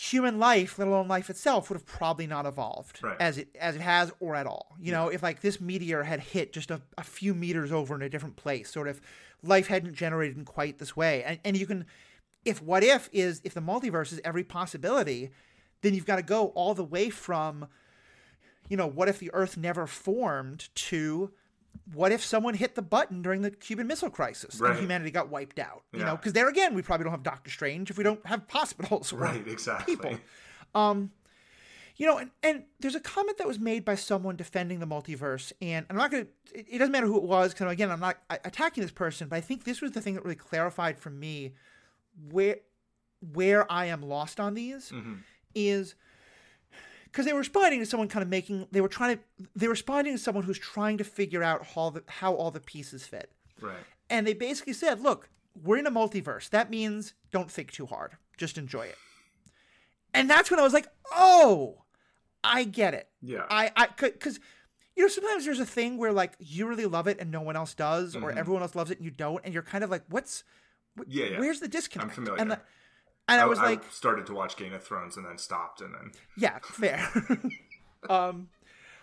[0.00, 3.16] human life, let alone life itself, would have probably not evolved Right.
[3.20, 4.76] as it as it has or at all.
[4.78, 8.02] You know, if like this meteor had hit just a, a few meters over in
[8.02, 9.00] a different place, sort of
[9.42, 11.24] life hadn't generated in quite this way.
[11.24, 11.84] And and you can
[12.44, 15.30] if what if is if the multiverse is every possibility,
[15.82, 17.66] then you've got to go all the way from
[18.68, 21.30] you know, what if the Earth never formed to
[21.92, 24.72] what if someone hit the button during the Cuban Missile Crisis Right.
[24.72, 25.82] and humanity got wiped out?
[25.92, 26.04] You Yeah.
[26.06, 29.12] know, because there again, we probably don't have Doctor Strange if we don't have hospitals.
[29.14, 30.18] or right exactly people.
[30.74, 31.12] Um,
[31.96, 35.52] you know, and, and there's a comment that was made by someone defending the multiverse,
[35.60, 37.98] and I'm not going to, it, it doesn't matter who it was, because again, I'm
[38.00, 41.10] not attacking this person, but I think this was the thing that really clarified for
[41.10, 41.54] me
[42.30, 42.58] where
[43.32, 45.18] where I am lost on these Mhm.
[45.54, 45.96] is
[47.10, 49.22] because they were responding to someone kind of making, they were trying to,
[49.56, 52.60] they were responding to someone who's trying to figure out how, the, how all the
[52.60, 53.30] pieces fit.
[53.60, 53.76] right
[54.10, 55.28] And they basically said, look,
[55.62, 56.48] we're in a multiverse.
[56.50, 58.16] That means don't think too hard.
[58.36, 58.96] Just enjoy it.
[60.14, 61.82] And that's when I was like, oh,
[62.44, 63.08] I get it.
[63.20, 64.38] yeah I, I, could, cause,
[64.96, 67.56] you know, sometimes there's a thing where like you really love it and no one
[67.56, 68.36] else does, or Mhm.
[68.36, 70.44] everyone else loves it and you don't, and you're kind of like, what's,
[70.98, 71.38] wh- Yeah, yeah.
[71.40, 72.14] where's the disconnect?
[72.14, 72.40] familiar.
[72.40, 72.60] And, the,
[73.28, 76.12] and I, was like, started to watch Game of Thrones and then stopped, and then
[76.36, 77.08] yeah, fair.
[78.10, 78.48] um,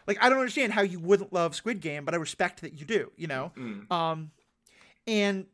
[0.07, 2.85] like I don't understand how you wouldn't love Squid Game, but I respect that you
[2.85, 3.11] do.
[3.17, 3.91] You know, Mm.
[3.91, 4.31] um,
[5.07, 5.45] and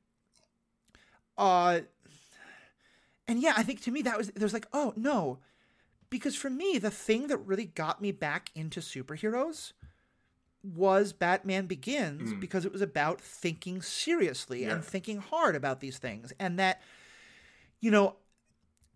[1.38, 1.82] uh,
[3.28, 5.40] and yeah, I think to me that was there's like oh no,
[6.10, 9.74] because for me the thing that really got me back into superheroes
[10.64, 12.40] was Batman Begins Mm.
[12.40, 14.74] because it was about thinking seriously Yeah.
[14.74, 16.82] and thinking hard about these things, and that
[17.80, 18.16] you know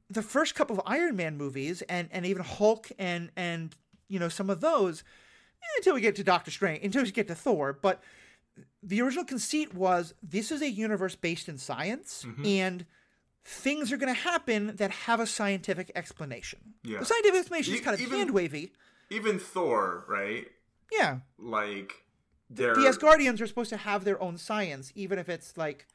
[0.09, 3.75] the first couple of Iron Man movies and and even Hulk and and
[4.07, 5.03] you know some of those
[5.61, 8.01] eh, until we get to Doctor Strange until we get to Thor but
[8.83, 12.45] the original conceit was this is a universe based in science Mm-hmm.
[12.45, 12.85] and
[13.47, 16.59] things are going to happen that have a scientific explanation.
[16.83, 16.97] Yeah.
[16.97, 18.73] The scientific explanation is E- kind of even- hand wavy.
[19.11, 20.47] even Thor, right?
[20.91, 21.19] Yeah.
[21.37, 21.93] Like
[22.49, 25.85] they're The Asgardians are supposed to have their own science even if it's like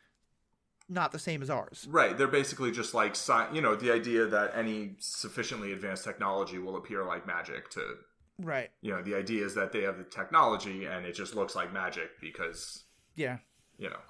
[0.90, 1.87] not the same as ours.
[1.88, 3.14] Right, they're basically just like
[3.55, 7.94] you know the idea that any sufficiently advanced technology will appear like magic to
[8.42, 8.70] Right.
[8.83, 11.72] you know the idea is that they have the technology and it just looks like
[11.72, 13.38] magic because Yeah.
[13.79, 14.00] you know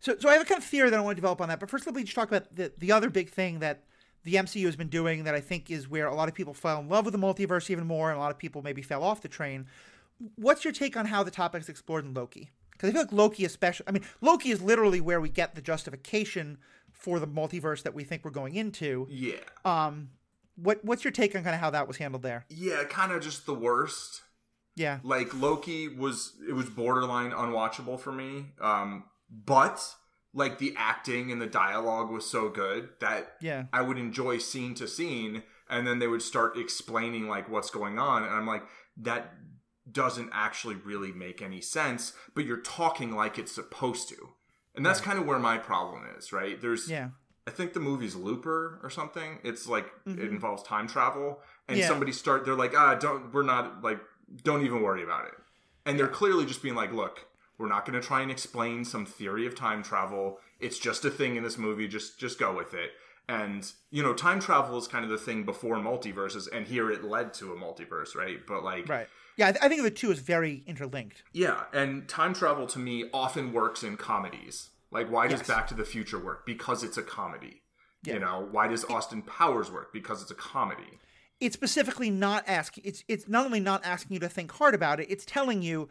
[0.00, 1.60] So, so I have a kind of theory that I want to develop on that.
[1.60, 3.84] But first, let me just talk about the, the other big thing that
[4.22, 6.78] the MCU has been doing that I think is where a lot of people fell
[6.80, 9.20] in love with the multiverse even more, and a lot of people maybe fell off
[9.22, 9.66] the train.
[10.36, 12.50] What's your take on how the topic's explored in Loki?
[12.84, 15.62] Because I feel like Loki, especially, I mean, Loki is literally where we get the
[15.62, 16.58] justification
[16.92, 19.06] for the multiverse that we think we're going into.
[19.10, 19.36] Yeah.
[19.64, 20.10] Um,
[20.56, 22.44] what what's your take on kind of how that was handled there?
[22.48, 24.22] Yeah, kind of just the worst.
[24.76, 28.46] Yeah, Like Loki was it was borderline unwatchable for me.
[28.60, 29.94] Um but
[30.32, 34.74] like the acting and the dialogue was so good that yeah, I would enjoy scene
[34.74, 38.64] to scene and then they would start explaining like what's going on and I'm like
[38.98, 39.32] that
[39.90, 44.30] doesn't actually really make any sense, but you're talking like it's supposed to.
[44.74, 46.60] And that's kind of where my problem is, right?
[46.60, 47.10] There's yeah,
[47.46, 49.38] I think the movie's Looper or something.
[49.44, 50.28] It's like it Mhm.
[50.30, 51.86] involves time travel, and Yeah.
[51.86, 52.44] somebody start.
[52.44, 53.32] They're like, ah, don't.
[53.32, 54.00] We're not like,
[54.42, 55.34] don't even worry about it.
[55.86, 57.26] And they're clearly just being like, look,
[57.58, 60.40] we're not going to try and explain some theory of time travel.
[60.58, 61.86] It's just a thing in this movie.
[61.86, 62.92] Just just go with it.
[63.28, 67.04] And you know, time travel is kind of the thing before multiverses, and here it
[67.04, 68.44] led to a multiverse, right?
[68.44, 69.08] But like, right.
[69.36, 71.22] Yeah, I, th- I think the two is very interlinked.
[71.32, 74.70] yeah, and time travel to me often works in comedies.
[74.90, 75.48] Like, why does Yes.
[75.48, 76.46] Back to the Future work?
[76.46, 77.62] Because it's a comedy.
[78.04, 78.14] Yeah.
[78.14, 79.92] You know, why does Austin Powers work?
[79.92, 81.00] Because it's a comedy.
[81.40, 82.84] It's specifically not asking.
[82.86, 85.10] It's it's not only not asking you to think hard about it.
[85.10, 85.88] It's telling you.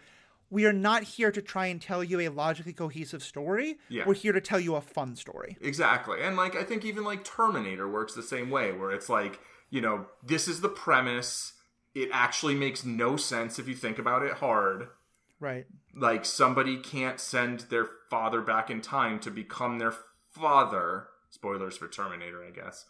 [0.50, 3.78] We are not here to try and tell you a logically cohesive story.
[3.90, 4.04] Yeah.
[4.06, 5.58] We're here to tell you a fun story.
[5.60, 6.22] Exactly.
[6.22, 9.40] And like I think even like Terminator works the same way where it's like,
[9.72, 11.54] you know, this is the premise.
[11.96, 14.88] It actually makes no sense if you think about it hard.
[15.40, 15.66] Right.
[15.96, 19.94] Like somebody can't send their father back in time to become their
[20.32, 21.08] father.
[21.30, 22.86] Spoilers for Terminator, I guess.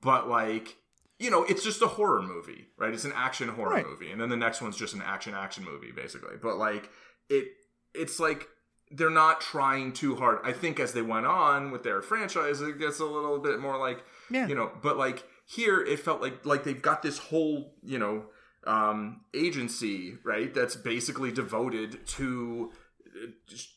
[0.00, 0.76] But like,
[1.18, 2.92] you know, it's just a horror movie, right?
[2.92, 3.86] It's an action horror Right.
[3.86, 4.10] movie.
[4.10, 6.36] And then the next one's just an action action movie basically.
[6.40, 6.88] But like
[7.28, 7.48] it
[7.94, 8.48] it's like
[8.90, 10.38] they're not trying too hard.
[10.44, 13.78] I think as they went on with their franchise, it gets a little bit more
[13.78, 14.46] like Yeah.
[14.48, 18.26] you know, but like here it felt like like they've got this whole, you know,
[18.64, 20.52] um agency, right?
[20.54, 22.70] That's basically devoted to
[23.06, 23.26] uh,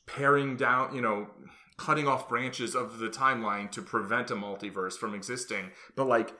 [0.06, 1.28] paring down, you know,
[1.78, 5.72] cutting off branches of the timeline to prevent a multiverse from existing.
[5.96, 6.34] But like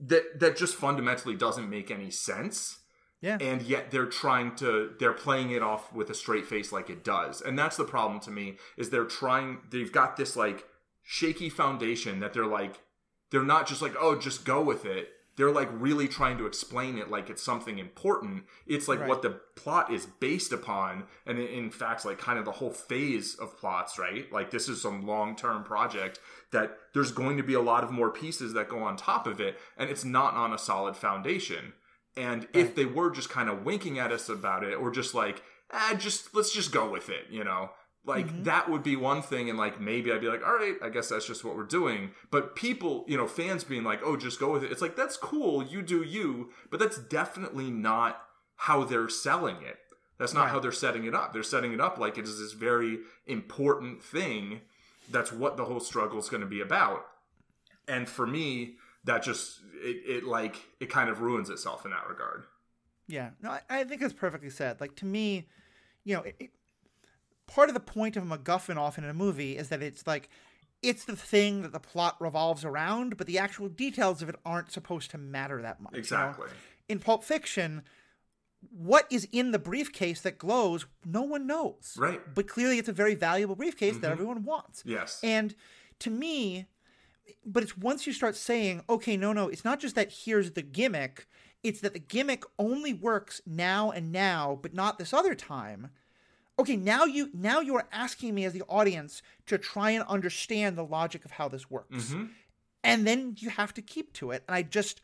[0.00, 2.78] that that just fundamentally doesn't make any sense
[3.20, 3.38] Yeah.
[3.40, 7.02] and yet they're trying to they're playing it off with a straight face like it
[7.02, 10.64] does and that's the problem to me is they're trying they've got this like
[11.02, 12.78] shaky foundation that they're like
[13.30, 15.10] they're not just like oh just go with it.
[15.36, 18.44] They're like really trying to explain it like it's something important.
[18.66, 19.08] It's like Right.
[19.08, 23.36] what the plot is based upon and in- fact like kind of the whole phase
[23.36, 24.30] of plots right?
[24.32, 26.18] Like this is some long-term project
[26.50, 29.40] that there's going to be a lot of more pieces that go on top of
[29.40, 31.72] it and it's not on a solid foundation.
[32.16, 35.40] And if they were just kind of winking at us about it, or just like,
[35.72, 37.70] ah, just let's just go with it, you know,
[38.08, 38.44] like Mhm.
[38.44, 39.48] that would be one thing.
[39.50, 42.12] And like maybe I'd be like, all right, I guess that's just what we're doing.
[42.30, 44.72] But people, you know, fans being like, oh, just go with it.
[44.72, 48.20] It's like that's cool, you do you, but that's definitely not
[48.56, 49.78] how they're selling it.
[50.18, 50.50] That's not Right.
[50.50, 51.32] how they're setting it up.
[51.32, 54.62] They're setting it up like it is this very important thing.
[55.10, 57.06] That's what the whole struggle is going to be about.
[57.86, 62.08] And for me, that just it, it like it kind of ruins itself in that
[62.08, 62.44] regard.
[63.06, 64.80] Yeah, no, I, I think it's perfectly said.
[64.80, 65.48] Like to me,
[66.04, 66.50] you know, it, it-
[67.48, 70.28] part of the point of a MacGuffin often in a movie is that it's like
[70.80, 74.70] it's the thing that the plot revolves around, but the actual details of it aren't
[74.70, 75.92] supposed to matter that much.
[75.92, 76.00] you know?
[76.00, 76.48] Exactly.
[76.88, 77.82] In Pulp Fiction,
[78.70, 81.96] what is in the briefcase that glows, no one knows.
[81.98, 82.20] Right.
[82.32, 84.12] But clearly, it's a very valuable briefcase that Mhm.
[84.12, 84.82] everyone wants.
[84.86, 85.18] Yes.
[85.24, 85.56] And
[85.98, 86.66] to me,
[87.44, 90.62] but it's once you start saying, okay, no, no, it's not just that here's the
[90.62, 91.26] gimmick,
[91.64, 95.90] it's that the gimmick only works now and now, but not this other time.
[96.58, 100.76] Okay, now you now you are asking me as the audience to try and understand
[100.76, 102.06] the logic of how this works.
[102.10, 102.30] Mhm.
[102.84, 104.42] And then you have to keep to it.
[104.48, 105.00] And I just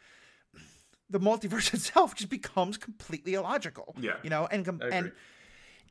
[1.11, 3.95] the multiverse itself just becomes completely illogical.
[4.01, 4.17] Yeah.
[4.23, 5.19] You know, and com- I and agree.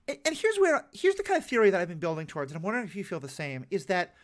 [0.08, 2.58] and and here's where here's the kind of theory that I've been building towards, and
[2.58, 3.65] I'm wondering if you feel the same.
[3.71, 4.15] Is that,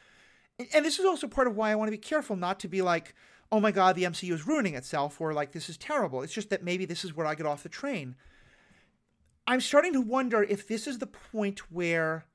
[0.73, 2.81] and this is also part of why I want to be careful not to be
[2.81, 3.15] like,
[3.51, 6.21] oh my god, the MCU is ruining itself, or like this is terrible.
[6.21, 8.15] It's just that maybe this is where I get off the train.
[9.49, 12.25] I'm starting to wonder if this is the point where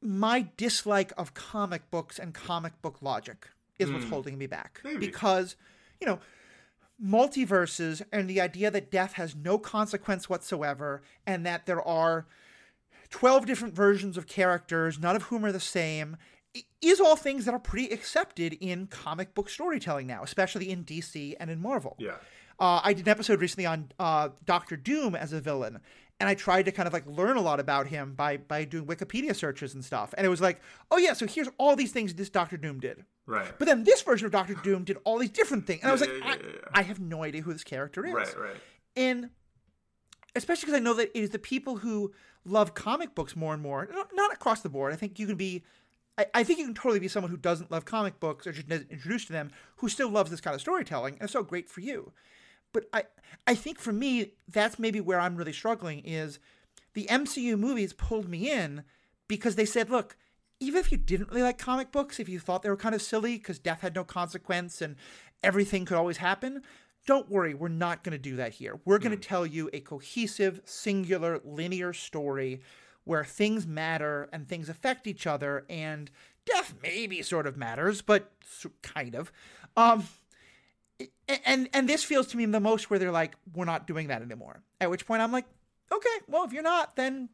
[0.00, 3.48] my dislike of comic books and comic book logic
[3.78, 4.10] is what's Hmm.
[4.10, 4.80] holding me back.
[4.84, 4.98] Maybe.
[5.06, 5.56] Because,
[6.00, 6.20] you know,
[7.02, 12.26] multiverses and the idea that death has no consequence whatsoever and that there are
[13.10, 16.16] 12 different versions of characters, none of whom are the same,
[16.80, 21.34] is all things that are pretty accepted in comic book storytelling now, especially in DC
[21.38, 21.96] and in Marvel.
[21.98, 22.16] Yeah.
[22.60, 25.78] Uh, I did an episode recently on uh, Doctor Doom as a villain,
[26.18, 28.86] and I tried to kind of like learn a lot about him by by doing
[28.86, 30.12] Wikipedia searches and stuff.
[30.18, 33.04] And it was like, oh yeah, so here's all these things this Doctor Doom did.
[33.26, 33.52] Right.
[33.58, 36.00] But then this version of Doctor Doom did all these different things, and I was
[36.00, 36.60] Yeah, like, yeah, I, yeah, yeah.
[36.74, 38.12] I have no idea who this character is.
[38.12, 38.38] Right.
[38.38, 38.56] Right.
[38.96, 39.30] And
[40.34, 42.12] especially because I know that it is the people who
[42.44, 43.88] love comic books more and more.
[44.14, 44.92] Not across the board.
[44.92, 45.62] I think you can be.
[46.16, 48.68] I, I think you can totally be someone who doesn't love comic books or just
[48.68, 51.80] introduced to them who still loves this kind of storytelling, and it's so great for
[51.80, 52.12] you.
[52.72, 53.04] But I,
[53.46, 56.38] I think for me, that's maybe where I'm really struggling is
[56.94, 58.84] the MCU movies pulled me in
[59.26, 60.16] because they said, look,
[60.60, 63.02] even if you didn't really like comic books, if you thought they were kind of
[63.02, 64.96] silly because death had no consequence and
[65.42, 66.62] everything could always happen,
[67.06, 68.80] don't worry, we're not going to do that here.
[68.84, 69.28] We're going to mm.
[69.28, 72.60] tell you a cohesive, singular, linear story
[73.04, 76.10] where things matter and things affect each other, and
[76.44, 78.30] death maybe sort of matters, but
[78.82, 79.32] kind of.
[79.78, 80.06] Um,
[81.44, 84.22] and and this feels to me the most where they're like, we're not doing that
[84.22, 84.62] anymore.
[84.80, 85.46] At which point I'm like,
[85.92, 87.28] okay, well if you're not, then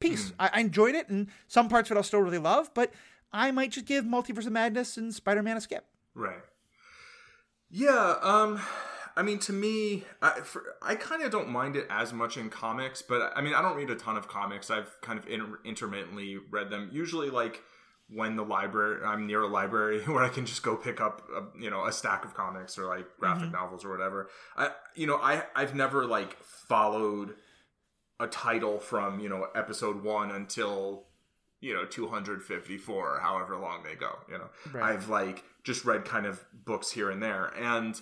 [0.00, 0.30] peace.
[0.30, 0.34] Mm.
[0.38, 2.92] I, I, enjoyed it, and some parts of it I'll still really love, but
[3.32, 5.86] I might just give Multiverse of Madness and Spider Man a skip.
[6.14, 6.40] Right.
[7.70, 8.16] Yeah.
[8.22, 8.60] Um.
[9.18, 10.42] I mean, to me, I,
[10.82, 13.74] I kind of don't mind it as much in comics, but I mean, I don't
[13.74, 14.70] read a ton of comics.
[14.70, 16.90] I've kind of inter- intermittently read them.
[16.92, 17.62] Usually, like
[18.08, 21.60] when the library I'm near a library where I can just go pick up a,
[21.60, 23.52] you know a stack of comics or like graphic mm-hmm.
[23.52, 24.28] novels or whatever.
[24.56, 27.34] I you know I I've never like followed
[28.20, 31.04] a title from you know episode 1 until
[31.60, 34.50] you know 254 or however long they go, you know.
[34.72, 34.92] Right.
[34.92, 38.00] I've like just read kind of books here and there and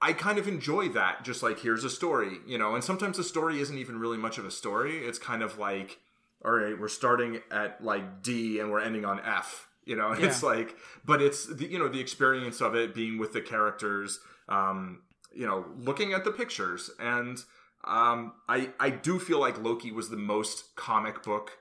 [0.00, 3.24] I kind of enjoy that just like here's a story, you know, and sometimes the
[3.24, 5.04] story isn't even really much of a story.
[5.04, 5.98] It's kind of like
[6.44, 9.68] all right, we're starting at like D and we're ending on F.
[9.84, 10.26] You know, yeah.
[10.26, 14.20] it's like, but it's the, you know the experience of it being with the characters,
[14.48, 15.02] um,
[15.34, 17.42] you know, looking at the pictures, and
[17.84, 21.58] um, I I do feel like Loki was the most comic book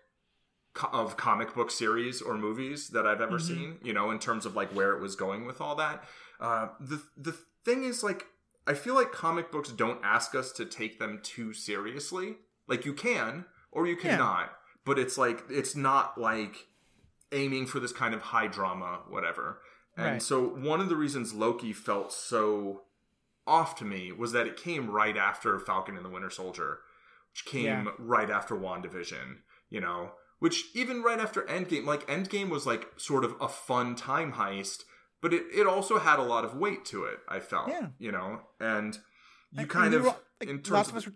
[0.94, 3.48] of comic book series or movies that I've ever mm-hmm.
[3.48, 3.78] seen.
[3.82, 6.04] You know, in terms of like where it was going with all that.
[6.40, 8.28] Uh, the the thing is like
[8.68, 12.36] I feel like comic books don't ask us to take them too seriously.
[12.68, 14.57] Like you can or you cannot.
[14.88, 16.68] But it's like it's not like
[17.32, 19.60] aiming for this kind of high drama whatever
[19.98, 20.22] and right.
[20.22, 22.84] so one of the reasons loki felt so
[23.46, 26.80] off to me was that it came right after falcon and the winter soldier
[27.34, 27.92] which came yeah.
[28.00, 33.26] right after wandavision you know which even right after endgame like endgame was like sort
[33.26, 34.84] of a fun time heist
[35.22, 37.88] but it, it also had a lot of weight to it i felt yeah.
[38.00, 39.00] you know and
[39.52, 41.08] you kind of like, in terms of, us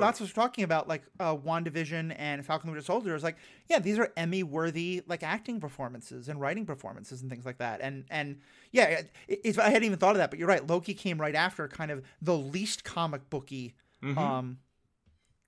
[0.00, 3.14] that's what we're talking about, like uh, WandaVision and Falcon and the Winter Soldier.
[3.14, 3.36] Is like,
[3.68, 7.80] yeah, these are Emmy worthy like acting performances and writing performances and things like that.
[7.80, 8.38] And and
[8.70, 10.66] yeah, if I hadn't even thought of that, but you're right.
[10.66, 13.74] Loki came right after kind of the least comic booky.
[14.02, 14.18] Mm-hmm.
[14.18, 14.58] Um,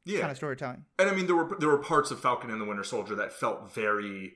[0.05, 0.21] yeah.
[0.21, 0.85] kind of storytelling.
[0.99, 3.33] And I mean, there were there were parts of Falcon and the Winter Soldier that
[3.33, 4.35] felt very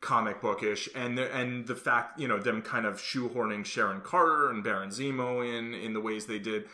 [0.00, 4.48] comic bookish, and the, and the fact you know them kind of shoehorning Sharon Carter
[4.48, 6.64] and Baron Zemo in in the ways they did,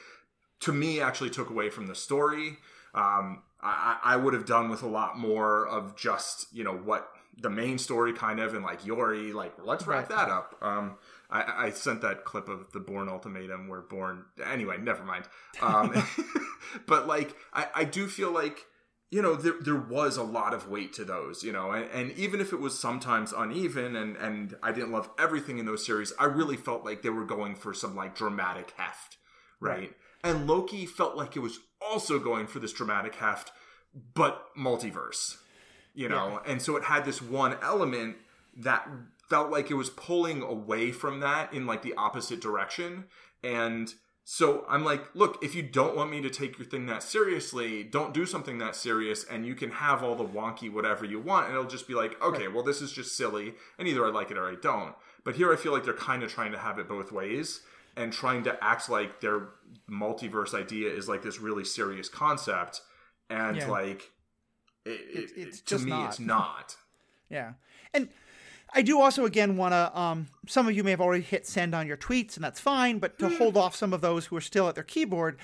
[0.61, 2.59] to me actually took away from the story
[2.97, 7.09] um, I, I would have done with a lot more of just you know what
[7.39, 10.57] the main story kind of and like Yori like let's wrap that up.
[10.63, 10.97] Um,
[11.31, 15.27] I, I, sent that clip of the Bourne ultimatum where Bourne anyway never mind.
[15.61, 16.07] Um,
[16.87, 18.65] but like I, I do feel like
[19.11, 22.13] you know there, there was a lot of weight to those you know and, and
[22.13, 26.13] even if it was sometimes uneven and and I didn't love everything in those series
[26.19, 29.19] I really felt like they were going for some like dramatic heft
[29.61, 29.93] right, right.
[30.27, 33.53] And Loki felt like it was also going for this dramatic heft,
[34.15, 35.37] but multiverse,
[35.95, 36.41] you know?
[36.45, 36.53] Yeah.
[36.53, 38.17] And so it had this one element
[38.57, 38.89] that
[39.29, 43.05] felt like it was pulling away from that in like the opposite direction.
[43.45, 43.93] And
[44.25, 47.85] so I'm like, look, if you don't want me to take your thing that seriously,
[47.85, 51.47] don't do something that serious and you can have all the wonky whatever you want.
[51.47, 53.55] And it'll just be like, okay, well, this is just silly.
[53.79, 54.97] And either I like it or I don't.
[55.25, 57.61] But here I feel like they're kind of trying to have it both ways
[57.97, 59.49] and trying to act like their
[59.91, 62.81] multiverse idea is like this really serious concept
[63.31, 63.69] and yeah.
[63.69, 64.11] like
[64.85, 66.09] it, it, it's to me not.
[66.09, 66.77] it's not
[67.31, 67.53] yeah
[67.95, 68.09] and
[68.75, 71.75] i do also again want to um some of you may have already hit send
[71.75, 73.39] on your tweets and that's fine but to mm.
[73.39, 75.39] hold off some of those who are still at their keyboard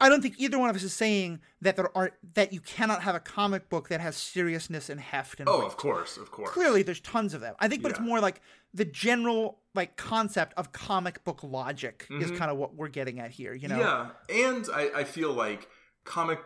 [0.00, 3.02] I don't think either one of us is saying that there are that you cannot
[3.02, 5.66] have a comic book that has seriousness and heft and oh, weight.
[5.66, 6.50] of course, of course.
[6.50, 7.54] Clearly, there's tons of them.
[7.58, 7.98] I think, but yeah.
[7.98, 8.40] it's more like
[8.74, 12.22] the general like concept of comic book logic mm-hmm.
[12.22, 13.54] is kind of what we're getting at here.
[13.54, 13.78] You know?
[13.78, 15.68] Yeah, and I, I feel like
[16.04, 16.40] comic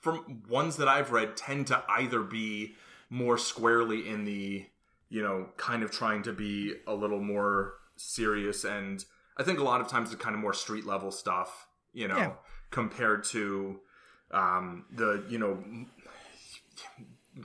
[0.00, 2.74] from ones that I've read tend to either be
[3.08, 4.66] more squarely in the
[5.08, 9.04] you know kind of trying to be a little more serious and
[9.36, 11.68] I think a lot of times it's kind of more street level stuff.
[11.94, 12.16] You know.
[12.16, 12.32] Yeah
[12.72, 13.78] compared to
[14.32, 15.62] um, the you know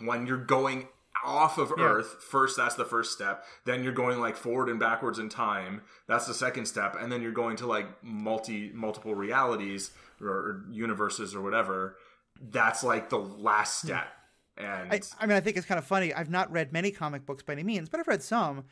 [0.01, 0.87] when you're going
[1.27, 2.23] off of Earth.
[2.23, 3.43] First, that's the first step.
[3.65, 5.81] Then you're going like forward and backwards in time.
[6.07, 10.63] That's the second step, and then you're going to like multi multiple realities or, or
[10.71, 11.97] universes or whatever.
[12.41, 13.87] That's like the last Hmm.
[13.87, 14.07] step.
[14.57, 16.11] And I, I mean, I think it's kind of funny.
[16.13, 18.63] I've not read many comic books by any means, but I've read some,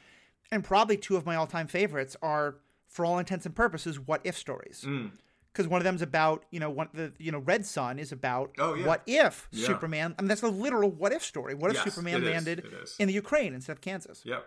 [0.51, 2.55] and probably two of my all-time favorites are,
[2.87, 4.83] for all intents and purposes, what if stories.
[4.87, 5.11] Mm.
[5.55, 8.51] Because one of them's about, you know, one the you know Red Son is about
[8.59, 8.85] Oh, yeah.
[8.85, 9.67] what if Yeah.
[9.67, 10.13] Superman.
[10.19, 11.53] I mean, that's a literal what if story.
[11.55, 12.65] What if Yes, Superman landed
[12.99, 14.21] in the Ukraine instead of Kansas?
[14.25, 14.45] yep.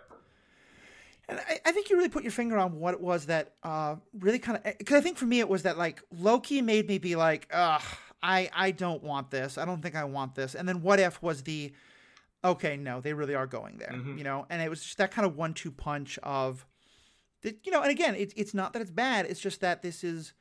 [1.31, 3.97] And I, I think you really put your finger on what it was that uh,
[4.19, 6.99] really kind of because I think for me it was that like Loki made me
[6.99, 7.83] be like, ugh,
[8.23, 9.59] I I don't want this.
[9.59, 10.55] I don't think I want this.
[10.55, 11.73] And then what if was the
[12.45, 14.17] okay, no, they really are going there, Mm-hmm.
[14.19, 14.47] you know.
[14.49, 16.65] And it was just that kind of one-two punch of,
[17.43, 17.83] the, you know.
[17.83, 19.27] And again, it's it's not that it's bad.
[19.27, 20.33] It's just that this is,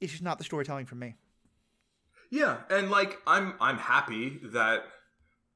[0.00, 1.14] it's just not the storytelling for me.
[2.30, 4.84] Yeah, and like I'm I'm happy that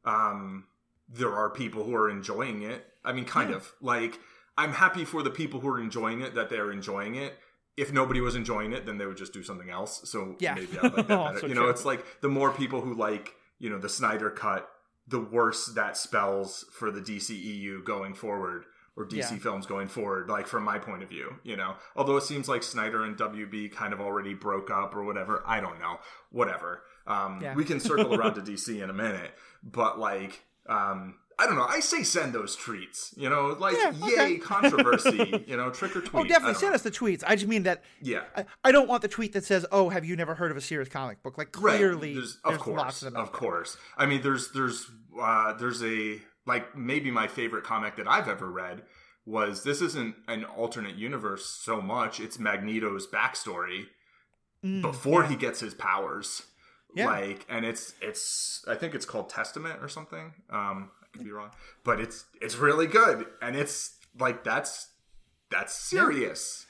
[0.04, 0.64] um
[1.08, 2.86] there are people who are enjoying it.
[3.04, 3.72] I mean kind of.
[3.80, 4.18] Like
[4.56, 7.38] I'm happy for the people who are enjoying it that they're enjoying it.
[7.76, 10.08] If nobody was enjoying it, then they would just do something else.
[10.08, 10.54] So Yeah.
[10.54, 11.46] maybe I like that better.
[11.48, 11.70] You know, true.
[11.70, 14.68] it's like the more people who like, you know, the Snyder cut,
[15.08, 18.64] the worse that spells for the DCEU going forward
[19.00, 19.38] or DC Yeah.
[19.38, 21.74] films going forward, like from my point of view, you know.
[21.96, 25.42] Although it seems like Snyder and WB kind of already broke up or whatever.
[25.46, 25.98] I don't know.
[26.30, 26.82] Whatever.
[27.06, 27.54] Um, Yeah.
[27.54, 29.32] We can circle around to DC in a minute,
[29.62, 31.64] but like, um, I don't know.
[31.66, 33.16] I say send those tweets.
[33.16, 34.32] you know, like Yeah, okay.
[34.32, 36.14] yay controversy, you know, trick or tweet.
[36.14, 36.74] Oh, definitely send know.
[36.74, 37.24] us the tweets.
[37.26, 38.24] I just mean that Yeah.
[38.36, 40.60] I, I don't want the tweet that says, "Oh, have you never heard of a
[40.60, 43.22] serious comic book?" Like clearly, there's, there's, of course, lots of them.
[43.22, 43.78] of course.
[43.96, 46.20] I mean, there's there's uh, there's a
[46.50, 48.82] like maybe my favorite comic that I've ever read
[49.24, 52.20] was this isn't an alternate universe so much.
[52.20, 53.84] It's Magneto's backstory
[54.64, 56.42] Mm, before he gets his powers.
[56.94, 57.06] Yeah.
[57.06, 60.34] Like, and it's it's I think it's called Testament or something.
[60.50, 61.50] Um, I could be wrong,
[61.84, 64.88] but it's it's really good, and it's like that's
[65.50, 66.66] that's serious.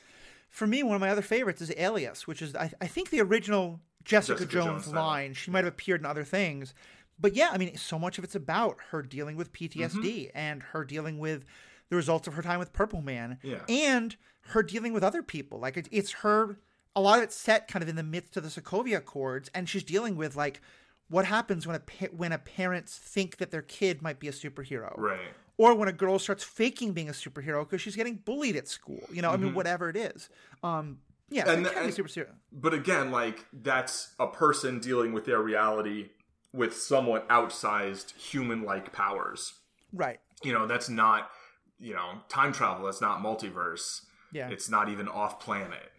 [0.51, 3.21] For me, one of my other favorites is Alias, which is I, I think the
[3.23, 5.35] original Jessica, Jessica Jones, Jones line.
[5.35, 6.75] She might have appeared in other things,
[7.21, 10.37] but yeah, I mean, so much of it's about her dealing with PTSD Mm-hmm.
[10.39, 11.45] and her dealing with
[11.89, 13.61] the results of her time with Purple Man, Yeah.
[13.69, 14.17] and
[14.53, 15.59] her dealing with other people.
[15.59, 16.57] Like it, it's her.
[16.97, 19.69] A lot of it's set kind of in the midst of the Sokovia Accords, and
[19.69, 20.61] she's dealing with like
[21.09, 24.93] what happens when a when a parents think that their kid might be a superhero,
[24.97, 25.19] Right.
[25.57, 29.01] or when a girl starts faking being a superhero because she's getting bullied at school.
[29.13, 30.29] You know, I mean, whatever it is.
[30.63, 30.99] Um,
[31.29, 31.51] yeah, Mm-hmm.
[31.55, 32.35] And- be and- super serious.
[32.53, 36.11] but again, like that's a person dealing with their reality
[36.53, 39.55] with somewhat outsized human-like powers.
[39.93, 40.19] Right.
[40.43, 41.31] You know, that's not
[41.79, 42.87] you know time travel.
[42.87, 44.03] That's not multiverse.
[44.33, 44.49] Yeah.
[44.49, 45.91] It's not even off-planet.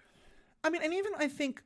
[0.64, 1.62] I mean, and even I think,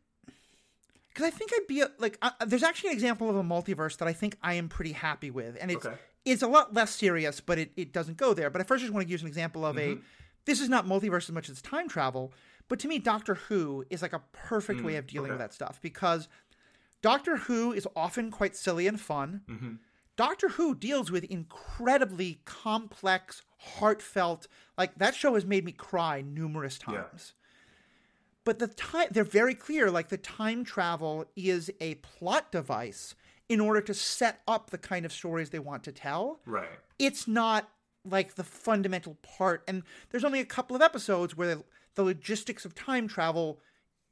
[1.09, 3.97] because I think I'd be a, like, uh, there's actually an example of a multiverse
[3.97, 5.95] that I think I am pretty happy with, and it's Okay.
[6.25, 8.49] it's a lot less serious, but it, it doesn't go there.
[8.49, 9.99] But I first just want to use an example of Mm-hmm.
[9.99, 10.03] a.
[10.45, 12.31] This is not multiverse as much as time travel,
[12.69, 15.53] but to me, Doctor Who is like a perfect way of dealing with Mm, that
[15.55, 16.27] stuff because
[17.02, 19.41] Doctor Who is often quite silly and fun.
[19.48, 19.74] Mm-hmm.
[20.16, 24.48] Doctor Who deals with incredibly complex, heartfelt.
[24.78, 27.02] Like that show has made me cry numerous Yeah.
[27.04, 27.34] times.
[28.43, 29.89] But the time they're very clear.
[29.91, 33.16] Like the time travel is a plot device
[33.50, 36.39] in order to set up the kind of stories they want to tell.
[36.46, 36.70] Right.
[36.98, 37.70] It's not
[38.04, 39.64] like the fundamental part.
[39.68, 41.60] And there's only a couple of episodes where
[41.96, 43.60] the logistics of time travel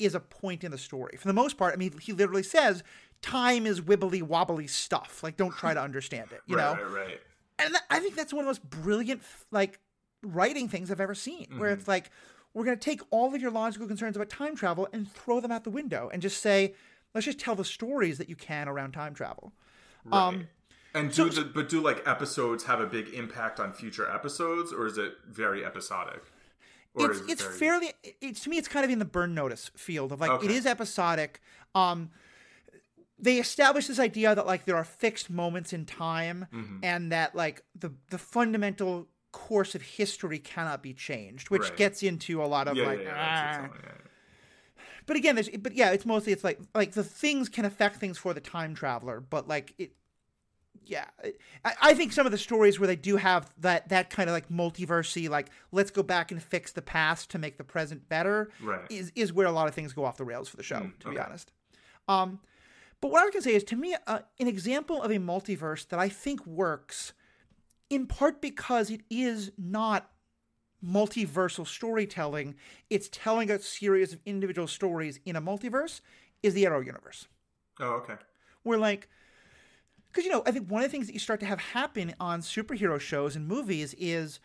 [0.05, 1.17] is a point in the story.
[1.17, 2.83] For the most part, I mean, he literally says
[3.21, 5.21] time is wibbly wobbly stuff.
[5.23, 6.41] Like, don't try to understand it.
[6.47, 7.19] You right, know, right, right.
[7.59, 9.79] and that, I think that's one of the most brilliant like
[10.21, 11.47] writing things I've ever seen.
[11.57, 11.79] Where Mm-hmm.
[11.79, 12.09] it's like
[12.53, 15.51] we're going to take all of your logical concerns about time travel and throw them
[15.51, 16.75] out the window and just say,
[17.15, 19.53] let's just tell the stories that you can around time travel.
[20.05, 20.27] Right.
[20.27, 20.47] Um,
[20.93, 24.85] and do the but do like episodes have a big impact on future episodes, or
[24.85, 26.21] is it very episodic?
[26.95, 29.33] Or it's it it's very- fairly it's to me it's kind of in the burn
[29.33, 30.55] notice field of like it Okay.
[30.55, 31.41] is episodic
[31.75, 32.11] um
[33.17, 36.77] they establish this idea that like there are fixed moments in time Mm-hmm.
[36.83, 41.77] and that like the the fundamental course of history cannot be changed which Right.
[41.77, 43.15] gets into a lot of Yeah, like yeah, yeah, ah.
[43.15, 44.07] that's- that's- yeah.
[45.07, 48.17] but again there's but yeah it's mostly it's like like the things can affect things
[48.19, 49.93] for the time traveler but like it
[50.85, 51.05] yeah
[51.63, 54.33] I, I think some of the stories where they do have that that kind of
[54.33, 58.49] like multiversey like let's go back and fix the past to make the present better
[58.61, 58.81] Right.
[58.89, 61.09] is is where a lot of things go off the rails for the show to
[61.09, 61.51] be honest
[62.07, 62.39] um
[63.01, 65.99] but what i can say is to me uh, an example of a multiverse that
[65.99, 67.13] i think works
[67.89, 70.09] in part because it is not
[70.85, 72.55] multiversal storytelling
[72.89, 76.01] it's telling a series of individual stories in a multiverse
[76.41, 77.27] is the arrow universe
[77.79, 78.15] Oh, okay.
[78.63, 79.07] where like
[80.13, 82.13] because you know I think one of the things that you start to have happen
[82.19, 84.39] on superhero shows and movies is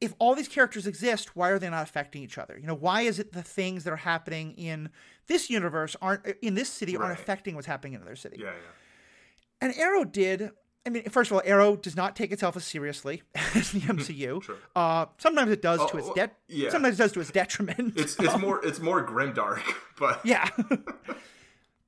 [0.00, 2.56] if all these characters exist, why are they not affecting each other?
[2.58, 4.88] You know, why is it the things that are happening in
[5.26, 8.36] this universe aren't in this city aren't affecting what's happening in another city?
[8.40, 8.52] Yeah, yeah.
[9.60, 10.50] And Arrow did.
[10.86, 13.22] I mean, first of all, Arrow does not take itself as seriously
[13.54, 14.42] as the MCU.
[14.42, 14.56] Sure.
[14.74, 16.30] Uh, sometimes it does Oh, to its well, det.
[16.48, 16.70] yeah.
[16.70, 17.92] Sometimes it does to its detriment.
[17.98, 19.60] It's it's more it's more grimdark,
[19.98, 20.48] but Yeah.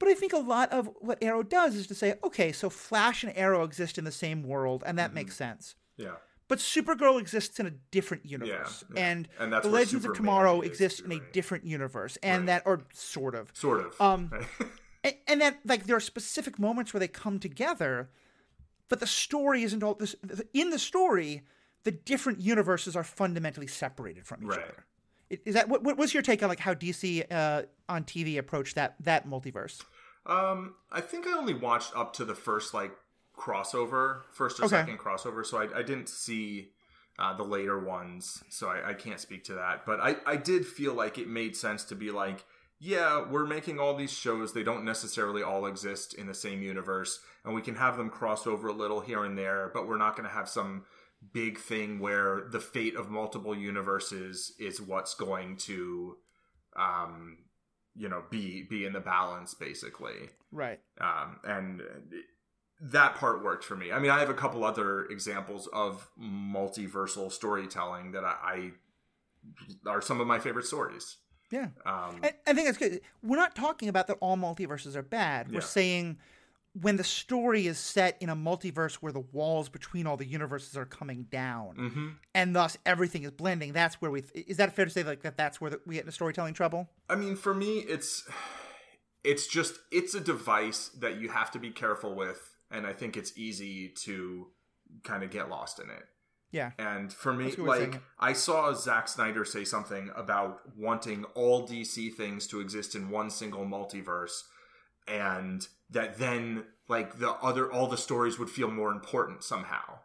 [0.03, 3.23] But I think a lot of what Arrow does is to say, okay, so Flash
[3.23, 5.15] and Arrow exist in the same world, and that Mm-hmm.
[5.15, 5.77] makes sense.
[5.97, 6.15] yeah.
[6.49, 9.01] But Supergirl exists in a different universe, yeah.
[9.11, 11.33] and, And that's the Legends of Tomorrow is, exists in a right.
[11.33, 12.47] different universe, and Right.
[12.47, 13.99] that, or sort of, Sort of.
[14.01, 14.31] Um,
[15.05, 18.11] and, and that like there are specific moments where they come together,
[18.89, 20.15] but the story isn't all this.
[20.53, 21.43] In the story,
[21.85, 24.59] the different universes are fundamentally separated from each Right.
[24.59, 24.85] other.
[25.47, 25.83] Is that what?
[25.83, 29.81] what- What's your take on like how DC uh, on TV approached that that multiverse?
[30.27, 32.93] Um, I think I only watched up to the first like
[33.37, 34.77] crossover, first or Okay.
[34.77, 36.71] second crossover, so I, I didn't see
[37.19, 39.85] uh, the later ones, so I, I can't speak to that.
[39.85, 42.45] But I, I did feel like it made sense to be like,
[42.79, 44.53] yeah, we're making all these shows.
[44.53, 48.47] They don't necessarily all exist in the same universe, and we can have them cross
[48.47, 50.85] over a little here and there, but we're not going to have some
[51.33, 56.17] big thing where the fate of multiple universes is what's going to
[56.77, 57.37] um
[57.95, 60.81] you know be be in the balance basically Right.
[61.01, 61.83] um, and
[62.81, 63.93] that part worked for me.
[63.93, 68.73] I mean, I have a couple other examples of multiversal storytelling that I,
[69.87, 71.17] I are some of my favorite stories.
[71.51, 71.69] Yeah.
[71.87, 73.01] Um, I, I think that's good.
[73.23, 75.49] We're not talking about that all multiverses are bad.
[75.49, 75.61] We're Yeah.
[75.61, 76.19] saying
[76.81, 80.77] when the story is set in a multiverse where the walls between all the universes
[80.77, 82.15] are coming down, mhm.
[82.35, 83.73] and thus everything is blending.
[83.73, 84.23] That's where we.
[84.35, 85.37] Is that fair to say like that?
[85.37, 86.89] That's where the, we get into storytelling trouble.
[87.11, 88.27] I mean, for me, it's
[89.23, 93.17] it's just it's a device that you have to be careful with, and I think
[93.17, 94.49] it's easy to
[95.05, 96.05] kind of get lost in it.
[96.53, 96.73] Yeah.
[96.79, 98.03] And for me, That's a good way of saying like.
[98.19, 103.31] I saw Zack Snyder say something about wanting all DC things to exist in one
[103.31, 104.43] single multiverse,
[105.09, 109.99] and that then like the other all the stories would feel more important somehow.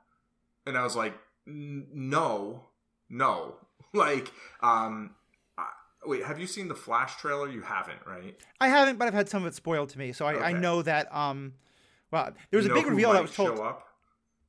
[0.66, 1.14] And I was like,
[1.46, 2.66] no,
[3.10, 3.56] no.
[3.94, 4.32] Like,
[4.62, 5.16] um,
[5.58, 5.66] I-
[6.06, 7.50] wait, have you seen the Flash trailer?
[7.50, 8.36] You haven't, right?
[8.60, 10.82] I haven't, but I've had some of it spoiled to me, so I, I know
[10.82, 11.14] that.
[11.16, 11.54] Um,
[12.12, 13.60] well, there was You a big reveal that was told.
[13.60, 13.88] up,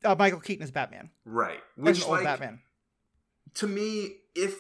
[0.05, 1.11] Uh, Michael Keaton is Batman.
[1.25, 1.61] right?
[1.77, 2.59] Which like Batman.
[3.55, 4.57] to me, if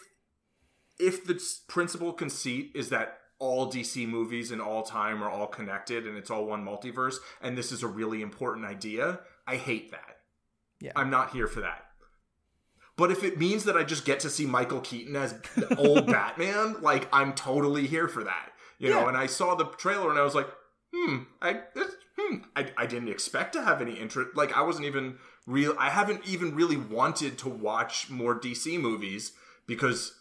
[0.99, 6.07] if the principal conceit is that all DC movies in all time are all connected
[6.07, 10.19] and it's all one multiverse, and this is a really important idea, I hate that.
[10.81, 10.93] Yeah.
[10.97, 11.85] I'm not here for that.
[12.97, 15.35] But if it means that I just get to see Michael Keaton as
[15.79, 18.51] old Batman, like I'm totally here for that.
[18.79, 20.49] You know, and I saw the trailer and I was like,
[20.95, 24.37] hmm, I this, hmm, I, I didn't expect to have any interest.
[24.37, 25.75] Like I wasn't even real.
[25.79, 29.33] I haven't even really wanted to watch more DC movies
[29.67, 30.15] because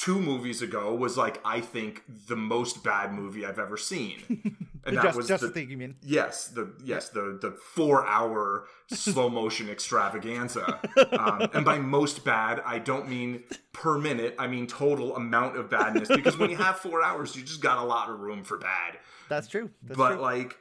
[0.00, 4.96] two movies ago was like I think the most bad movie I've ever seen, and
[4.96, 5.96] that Just, was just the, thing you mean.
[6.02, 10.80] Yes, the yes the the four hour slow motion extravaganza,
[11.12, 14.34] um, and by most bad I don't mean per minute.
[14.38, 17.76] I mean total amount of badness because when you have four hours, you just got
[17.76, 18.96] a lot of room for bad.
[19.28, 19.70] That's true.
[19.82, 20.22] That's but true.
[20.22, 20.56] like,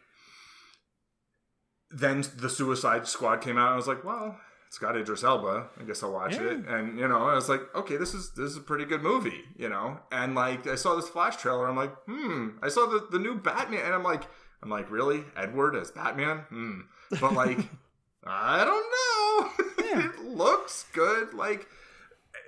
[1.90, 3.68] then the Suicide Squad came out.
[3.68, 4.38] and I was like, well.
[4.70, 5.68] It's got Idris Elba.
[5.80, 6.52] I guess I'll watch Yeah.
[6.52, 6.68] it.
[6.68, 9.42] And you know, I was like, okay, this is this is a pretty good movie.
[9.58, 11.68] You know, and like I saw this Flash trailer.
[11.68, 12.50] I'm like, hmm.
[12.62, 14.24] I saw the the new Batman, and I'm like,
[14.62, 16.40] I'm like, really, Edward as Batman?
[16.50, 16.82] Hmm.
[17.20, 17.58] But like,
[18.26, 19.66] I don't know.
[19.90, 20.10] Yeah.
[20.10, 21.34] it looks good.
[21.34, 21.66] Like,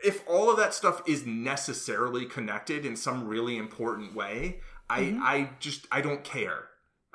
[0.05, 4.59] if all of that stuff is necessarily connected in some really important way,
[4.89, 6.65] I I just I don't care.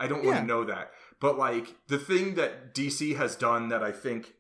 [0.01, 0.91] I don't want to know that.
[1.21, 4.33] But like the thing that DC has done that I think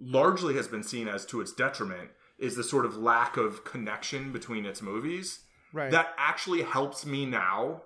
[0.00, 4.32] largely has been seen as to its detriment is the sort of lack of connection
[4.32, 5.40] between its movies.
[5.72, 5.90] right.
[5.90, 7.82] That actually helps me now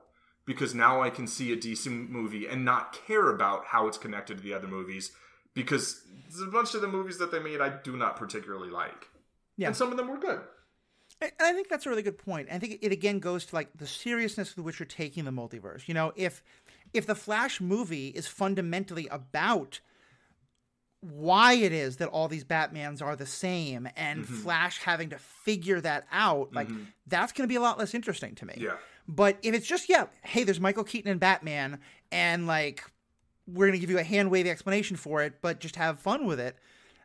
[0.47, 4.39] because now I can see a decent movie and not care about how it's connected
[4.39, 5.11] to the other movies
[5.55, 9.09] because there's a bunch of the movies that they made I do not particularly like.
[9.57, 9.69] Yeah.
[9.69, 10.41] And some of them were good.
[11.21, 12.49] And I think that's a really good point.
[12.53, 15.89] I think it again goes to like the seriousness with which you're taking the multiverse.
[15.89, 16.43] You know, if
[16.93, 19.81] if the Flash movie is fundamentally about
[21.01, 24.35] why it is that all these Batmans are the same and Mm-hmm.
[24.37, 26.69] Flash having to figure that out, like
[27.07, 28.55] that's going to be a lot less interesting to me.
[28.57, 28.77] Yeah.
[29.09, 31.79] But if it's just yeah, hey, there's Michael Keaton and Batman,
[32.11, 32.83] and like
[33.47, 36.41] we're gonna give you a hand wavy explanation for it, but just have fun with
[36.41, 36.57] it.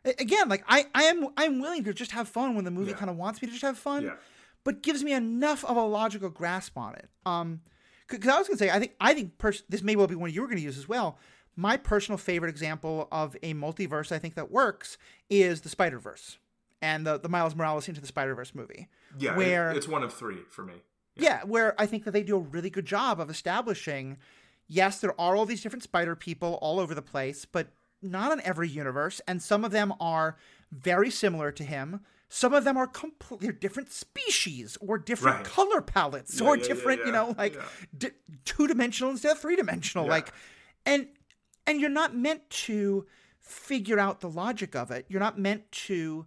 [0.04, 2.96] Again, like I, I am, I'm willing to just have fun when the movie Yeah.
[2.96, 4.14] kind of wants me to just have fun, Yeah.
[4.64, 7.08] but gives me enough of a logical grasp on it.
[7.24, 7.60] Um,
[8.08, 10.32] because I was gonna say, I think, I think, pers- this may well be one
[10.32, 11.18] you were gonna use as well.
[11.56, 14.96] My personal favorite example of a multiverse I think that works
[15.28, 16.38] is the Spider Verse
[16.80, 18.88] and the the Miles Morales into the Spider Verse movie.
[19.18, 20.74] Yeah, where it, it's one of three for me.
[21.16, 24.18] yeah, where I think that they do a really good job of establishing.
[24.68, 27.68] Yes, there are all these different spider people all over the place, but
[28.00, 30.36] not in every universe, and some of them are
[30.70, 32.00] very similar to him.
[32.30, 35.44] Some of them are completely different species or different Right.
[35.46, 37.62] color palettes Yeah, or yeah, yeah, different, you know, like yeah.
[37.96, 38.08] d-
[38.46, 40.06] two dimensional instead of three dimensional.
[40.06, 40.12] Yeah.
[40.12, 40.32] Like,
[40.86, 41.08] and
[41.66, 43.06] and you're not meant to
[43.40, 45.06] figure out the logic of it.
[45.08, 46.26] You're not meant to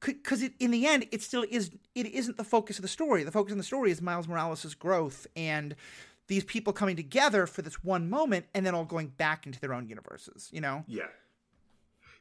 [0.00, 1.70] because in the end, it still is.
[1.94, 3.24] It isn't the focus of the story.
[3.24, 5.74] The focus of the story is Miles Morales' growth and
[6.26, 9.74] these people coming together for this one moment, and then all going back into their
[9.74, 10.48] own universes.
[10.52, 10.84] You know?
[10.86, 11.06] Yeah.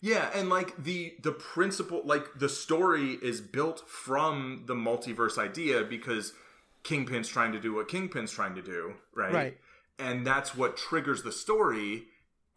[0.02, 5.84] Yeah, and like the the principle like the story is built from the multiverse idea
[5.84, 6.34] because
[6.84, 9.34] Kingpin's trying to do what Kingpin's trying to do, right?
[9.34, 9.58] Right.
[9.98, 12.04] And that's what triggers the story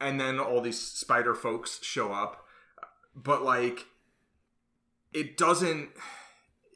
[0.01, 2.45] and then all these spider folks show up.
[3.15, 3.87] But like
[5.13, 5.91] it doesn't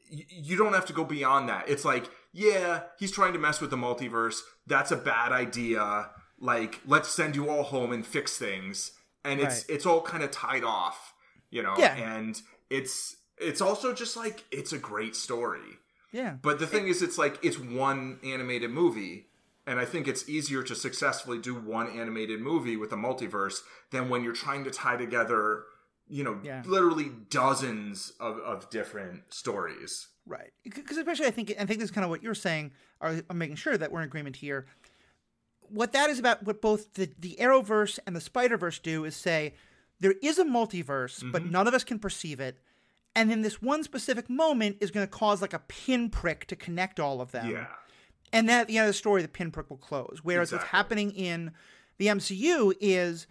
[0.09, 1.69] you don't have to go beyond that.
[1.69, 4.39] It's like, yeah, he's trying to mess with the multiverse.
[4.67, 6.09] That's a bad idea.
[6.37, 8.91] Like, let's send you all home and fix things.
[9.23, 9.75] And it's Right.
[9.75, 11.13] it's all kind of tied off,
[11.49, 11.75] you know.
[11.77, 11.95] Yeah.
[11.95, 15.77] And it's it's also just like it's a great story.
[16.11, 16.35] Yeah.
[16.41, 19.27] But the thing is, it's like it's one animated movie,
[19.71, 23.61] and I think it's easier to successfully do one animated movie with a multiverse
[23.91, 25.63] than when you're trying to tie together,
[26.07, 26.61] you know, Yeah.
[26.65, 30.09] literally dozens of, of different stories.
[30.27, 30.51] Right.
[30.63, 32.71] Because especially, I think I think this is kind of what you're saying.
[32.99, 34.67] Or I'm making sure that we're in agreement here.
[35.69, 39.15] What that is about, what both the the Arrowverse and the Spider Verse do, is
[39.15, 39.53] say
[39.99, 41.51] there is a multiverse, but Mm-hmm.
[41.51, 42.59] none of us can perceive it.
[43.15, 46.99] And then this one specific moment is going to cause like a pinprick to connect
[46.99, 47.49] all of them.
[47.49, 47.67] Yeah,
[48.33, 50.19] And then at the end of the story, the pinprick will close.
[50.23, 51.51] Whereas what's happening in
[51.97, 53.27] the MCU is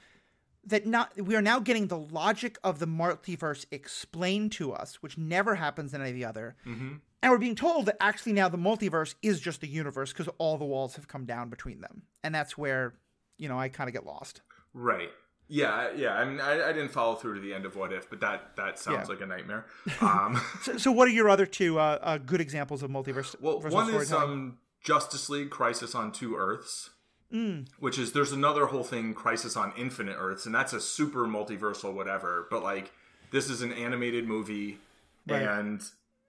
[0.66, 5.16] that not we are now getting the logic of the multiverse explained to us, which
[5.16, 6.54] never happens in any of the other.
[6.66, 6.96] Mm-hmm.
[7.22, 10.56] And we're being told that actually now the multiverse is just the universe because all
[10.58, 12.94] the walls have come down between them, and that's where
[13.38, 14.42] you know I kind of get lost.
[14.74, 15.08] right.
[15.52, 16.12] Yeah, yeah.
[16.14, 18.54] I mean, I, I didn't follow through to the end of What If, but that
[18.56, 19.14] that sounds Yeah.
[19.14, 19.66] like a nightmare.
[20.00, 23.34] Um, So, so what are your other two uh, uh, good examples of multiverse?
[23.40, 26.90] Well, one is um, Justice League Crisis on Two Earths,
[27.32, 27.68] Mm.
[27.78, 31.92] which is there's another whole thing Crisis on Infinite Earths, and that's a super multiversal
[31.92, 32.46] whatever.
[32.50, 32.92] But like
[33.30, 34.80] this is an animated movie,
[35.28, 35.42] Right.
[35.42, 35.80] and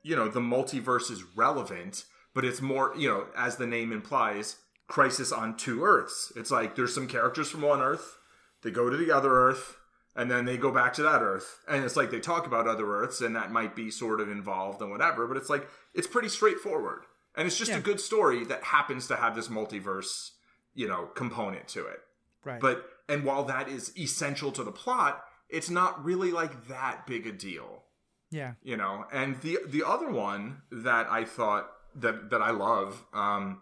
[0.03, 4.57] you know the multiverse is relevant, but it's more you know as the name implies,
[4.87, 6.31] Crisis on Two Earths.
[6.35, 8.19] It's like there's some characters from one Earth,
[8.61, 9.77] they go to the other Earth.
[10.13, 12.85] And then they go back to that Earth, and it's like they talk about other
[12.97, 15.25] Earths, and that might be sort of involved and whatever.
[15.25, 17.05] But it's like it's pretty straightforward,
[17.35, 17.77] and it's just Yeah.
[17.77, 20.31] a good story that happens to have this multiverse,
[20.73, 22.01] you know, component to it.
[22.43, 27.05] right, But and while that is essential to the plot, it's not really like that
[27.05, 27.83] big a deal,
[28.29, 29.05] yeah, you know.
[29.11, 33.61] And the the other one that I thought that that I love, um,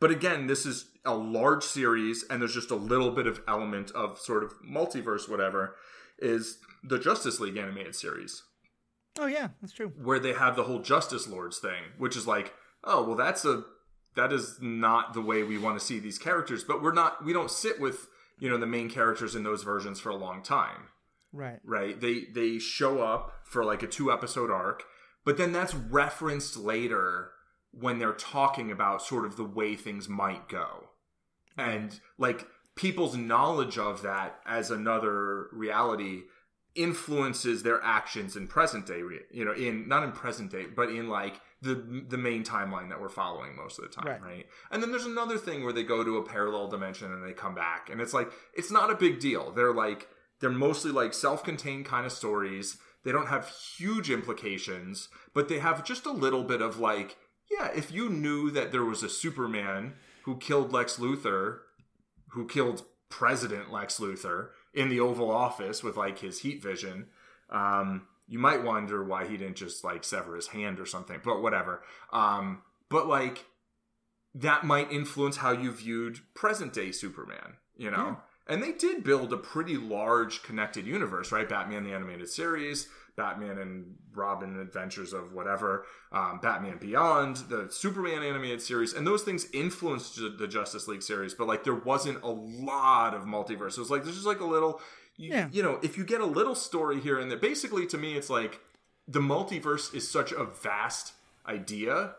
[0.00, 3.90] but again, this is a large series, and there's just a little bit of element
[3.92, 5.76] of sort of multiverse, whatever,
[6.18, 8.42] is the Justice League animated series
[9.18, 9.92] oh yeah, that's true.
[10.02, 12.54] where they have the whole Justice Lords thing, which is like,
[12.84, 13.64] oh well, that's a
[14.14, 16.64] that is not the way we want to see these characters.
[16.64, 18.08] But we're not we don't sit with
[18.38, 20.88] you know the main characters in those versions for a long time,
[21.32, 22.00] Right, right?
[22.00, 24.84] They they show up for like a two episode arc,
[25.24, 27.30] but then that's referenced later
[27.70, 30.88] when they're talking about sort of the way things might go,
[31.56, 36.22] and like people's knowledge of that as another reality
[36.74, 41.08] influences their actions in present day you know in not in present day but in
[41.08, 44.22] like the the main timeline that we're following most of the time Right.
[44.22, 44.46] right.
[44.70, 47.54] and then there's another thing where they go to a parallel dimension and they come
[47.54, 50.08] back and it's like it's not a big deal they're like
[50.40, 55.84] they're mostly like self-contained kind of stories they don't have huge implications but they have
[55.84, 57.16] just a little bit of like
[57.50, 59.92] yeah if you knew that there was a superman
[60.24, 61.58] who killed lex luthor
[62.30, 67.06] who killed President Lex Luthor in the Oval Office with like his heat vision.
[67.50, 71.42] Um, you might wonder why he didn't just like sever his hand or something, but
[71.42, 71.82] whatever.
[72.12, 73.44] Um, but like
[74.34, 78.06] that might influence how you viewed present day Superman, you know?
[78.06, 78.16] Yeah.
[78.48, 81.48] And they did build a pretty large connected universe, right?
[81.48, 88.22] Batman the animated series, Batman and Robin Adventures of whatever, um, Batman Beyond, the Superman
[88.22, 91.34] animated series, and those things influenced the- Justice League series.
[91.34, 93.72] But like, there wasn't a lot of multiverse.
[93.72, 94.80] It was like there's just like a little,
[95.16, 95.48] you, Yeah.
[95.52, 97.38] you know, if you get a little story here and there.
[97.38, 98.60] Basically, to me, it's like
[99.06, 101.12] the multiverse is such a vast
[101.46, 102.14] idea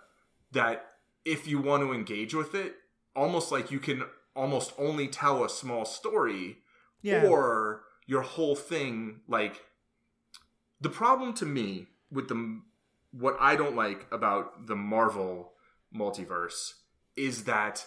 [0.51, 0.91] that
[1.25, 2.75] if you want to engage with it,
[3.15, 4.03] almost like you can
[4.35, 6.57] almost only tell a small story
[7.01, 7.25] Yeah.
[7.27, 9.61] or your whole thing like
[10.83, 12.61] the problem to me with the
[13.11, 15.53] what I don't like about the Marvel
[15.95, 16.73] multiverse
[17.15, 17.85] is that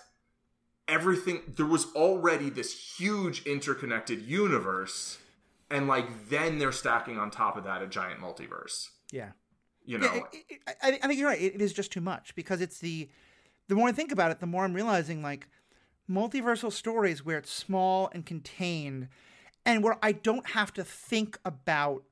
[0.88, 5.18] everything there was already this huge interconnected universe
[5.70, 9.30] and like then they're stacking on top of that a giant multiverse yeah.
[9.84, 11.40] you know Yeah, it- it- I, I think you're right.
[11.40, 13.08] It, it is just too much because it's the
[13.68, 15.48] the more I think about it, the more I'm realizing like
[16.08, 19.08] multiversal stories where it's small and contained,
[19.64, 22.04] and where I don't have to think about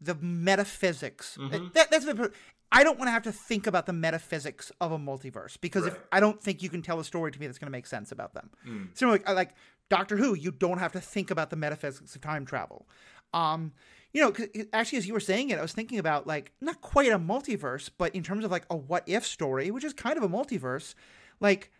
[0.00, 1.36] the metaphysics.
[1.74, 2.32] That, that's the.
[2.72, 5.98] I don't want to have to think about the metaphysics of a multiverse because if
[6.12, 8.12] I don't think you can tell a story to me that's going to make sense
[8.12, 8.50] about them.
[8.94, 9.50] Similar, like, like
[9.88, 12.86] Doctor Who, you don't have to think about the metaphysics of time travel.
[13.34, 13.72] Um,
[14.12, 14.32] you know,
[14.72, 17.90] actually, as you were saying it, I was thinking about like not quite a multiverse,
[17.96, 20.94] but in terms of like a what if story, which is kind of a multiverse.
[21.40, 21.70] Like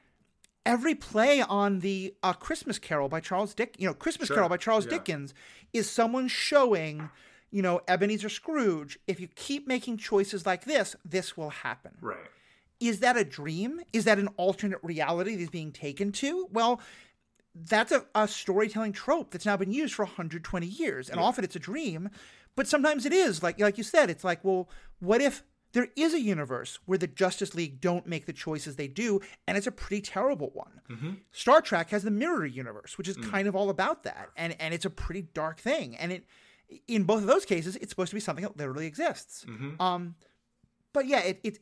[0.64, 4.48] every play on the uh, Christmas Carol by Charles Dick, you know, Christmas Sure, Carol
[4.48, 4.92] by Charles yeah.
[4.92, 5.34] Dickens
[5.72, 7.10] is someone showing,
[7.50, 8.98] you know, Ebenezer Scrooge.
[9.06, 12.30] If you keep making choices like this, this will happen right
[12.80, 13.80] is that a dream?
[13.92, 16.48] Is that an alternate reality that is being taken to?
[16.50, 16.80] Well,
[17.54, 21.10] that's a, a storytelling trope that's now been used for 120 years.
[21.10, 22.08] And often it's a dream,
[22.56, 23.42] but sometimes it is.
[23.42, 27.06] Like like you said, it's like, well, what if there is a universe where the
[27.06, 30.80] Justice League don't make the choices they do, and it's a pretty terrible one.
[30.90, 31.10] Mm-hmm.
[31.30, 33.30] Star Trek has the Mirror Universe, which is mm.
[33.30, 35.96] kind of all about that, and and it's a pretty dark thing.
[35.96, 36.24] And it,
[36.86, 39.44] in both of those cases, it's supposed to be something that literally exists.
[39.80, 40.14] Um,
[40.92, 41.58] but yeah, it, it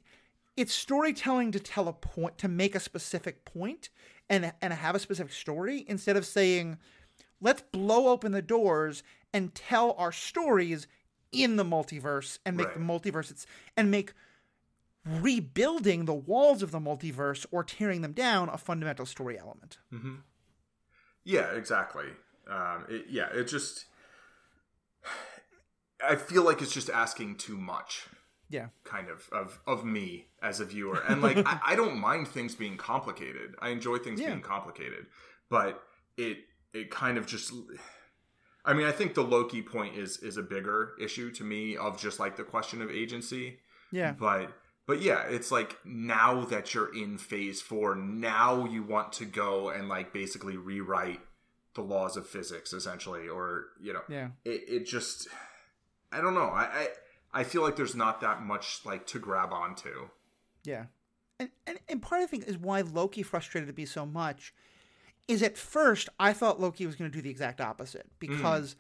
[0.57, 3.91] it's storytelling to tell a point to make a specific point
[4.29, 6.79] and and have a specific story instead of saying
[7.41, 9.03] let's blow open the doors
[9.33, 10.87] and tell our stories
[11.31, 13.47] in the multiverse and make the multiverse it's
[13.77, 14.13] and make
[15.07, 19.79] rebuilding the walls of the multiverse or tearing them down a fundamental story element.
[21.25, 22.07] Yeah, exactly.
[22.51, 23.87] Um, it, yeah, it just.
[26.07, 28.07] I feel like it's just asking too much,
[28.49, 28.69] Yeah.
[28.85, 32.55] kind of, of of me as a viewer, and like I, I don't mind things
[32.55, 33.55] being complicated.
[33.61, 34.29] I enjoy things Yeah.
[34.29, 35.07] being complicated,
[35.51, 35.83] but
[36.17, 36.39] it
[36.73, 37.53] it kind of just.
[38.65, 41.99] I mean, I think the Loki point is is a bigger issue to me of
[42.01, 43.59] just like the question of agency.
[43.91, 44.13] Yeah.
[44.13, 44.53] But
[44.87, 49.71] but yeah, it's like now that you're in phase four, now you want to go
[49.71, 51.21] and like basically rewrite
[51.75, 54.29] the laws of physics, essentially, or you know, Yeah.
[54.45, 55.29] it, it just
[56.11, 56.49] I don't know.
[56.49, 56.89] I, I
[57.41, 60.09] I feel like there's not that much like to grab onto.
[60.65, 60.87] Yeah.
[61.39, 64.53] And, and, and part of the thing is why Loki frustrated me so much
[65.29, 68.19] is at first I thought Loki was going to do the exact opposite mm.
[68.19, 68.75] because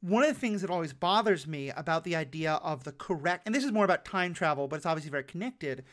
[0.00, 3.54] one of the things that always bothers me about the idea of the correct, and
[3.54, 5.84] this is more about time travel, but it's obviously very connected.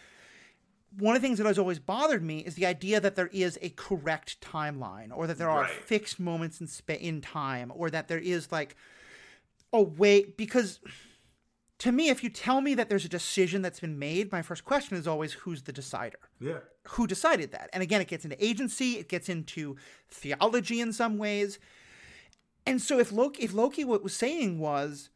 [0.98, 3.60] One of the things that has always bothered me is the idea that there is
[3.62, 5.72] a correct timeline, or that there are Right.
[5.72, 8.76] fixed moments in spa- in time, or that there is like
[9.74, 10.80] a way because
[11.80, 14.64] to me, if you tell me that there's a decision that's been made, my first
[14.64, 16.20] question is always who's the decider?
[16.40, 16.60] Yeah.
[16.90, 17.70] Who decided that?
[17.74, 19.76] And again, it gets into agency, it gets into
[20.10, 21.60] theology in some ways.
[22.66, 25.10] And so if Loki if Loki what was saying was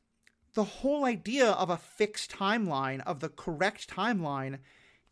[0.54, 4.60] the whole idea of a fixed timeline, of the correct timeline,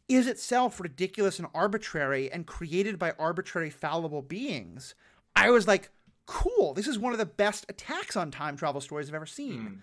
[0.07, 4.95] is itself ridiculous and arbitrary and created by arbitrary fallible beings,
[5.35, 5.89] I was like,
[6.25, 9.61] cool, this is one of the best attacks on time travel stories I've ever seen.
[9.61, 9.73] Hmm.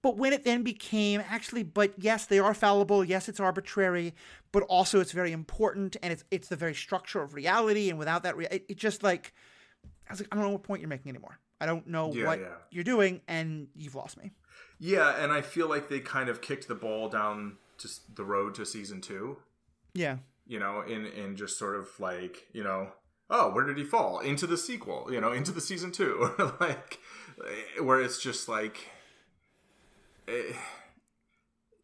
[0.00, 3.04] But when it then became actually, but yes, they are fallible.
[3.04, 4.14] Yes, it's arbitrary,
[4.52, 7.90] but also it's very important, and it's it's the very structure of reality.
[7.90, 9.34] And without that, rea- it, it just like
[10.08, 11.40] I was like, I don't know what point you're making anymore.
[11.60, 12.46] I don't know Yeah, what yeah.
[12.70, 14.30] you're doing, and you've lost me.
[14.78, 18.54] Yeah, and I feel like they kind of kicked the ball down to the road
[18.56, 19.38] to season two.
[19.94, 22.92] Yeah, you know, in in just sort of like, you know,
[23.30, 24.20] oh, where did he fall?
[24.20, 26.98] Into the sequel, you know, into the season two, or like,
[27.80, 28.88] where it's just like,
[30.26, 30.52] eh,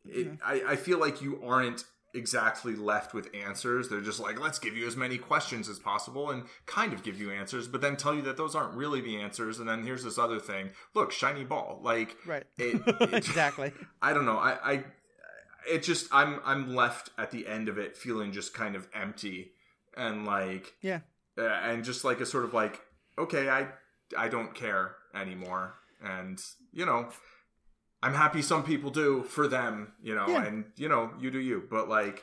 [0.07, 1.85] it, I I feel like you aren't
[2.15, 3.89] exactly left with answers.
[3.89, 7.21] They're just like, let's give you as many questions as possible and kind of give
[7.21, 9.59] you answers, but then tell you that those aren't really the answers.
[9.59, 10.71] And then here's this other thing.
[10.95, 11.81] Look, shiny ball.
[11.83, 12.45] Like, right.
[12.57, 13.73] it, it exactly.
[14.03, 14.39] I don't know.
[14.39, 14.85] I, I
[15.69, 19.53] it just I'm I'm left at the end of it feeling just kind of empty
[19.97, 21.01] and like Yeah.
[21.39, 22.81] uh, and just like a sort of like
[23.19, 23.69] okay, I
[24.17, 26.43] I don't care anymore and
[26.73, 27.09] you know
[28.03, 30.45] I'm happy some people do for them, you know, Yeah.
[30.45, 32.23] and you know, you do you, but like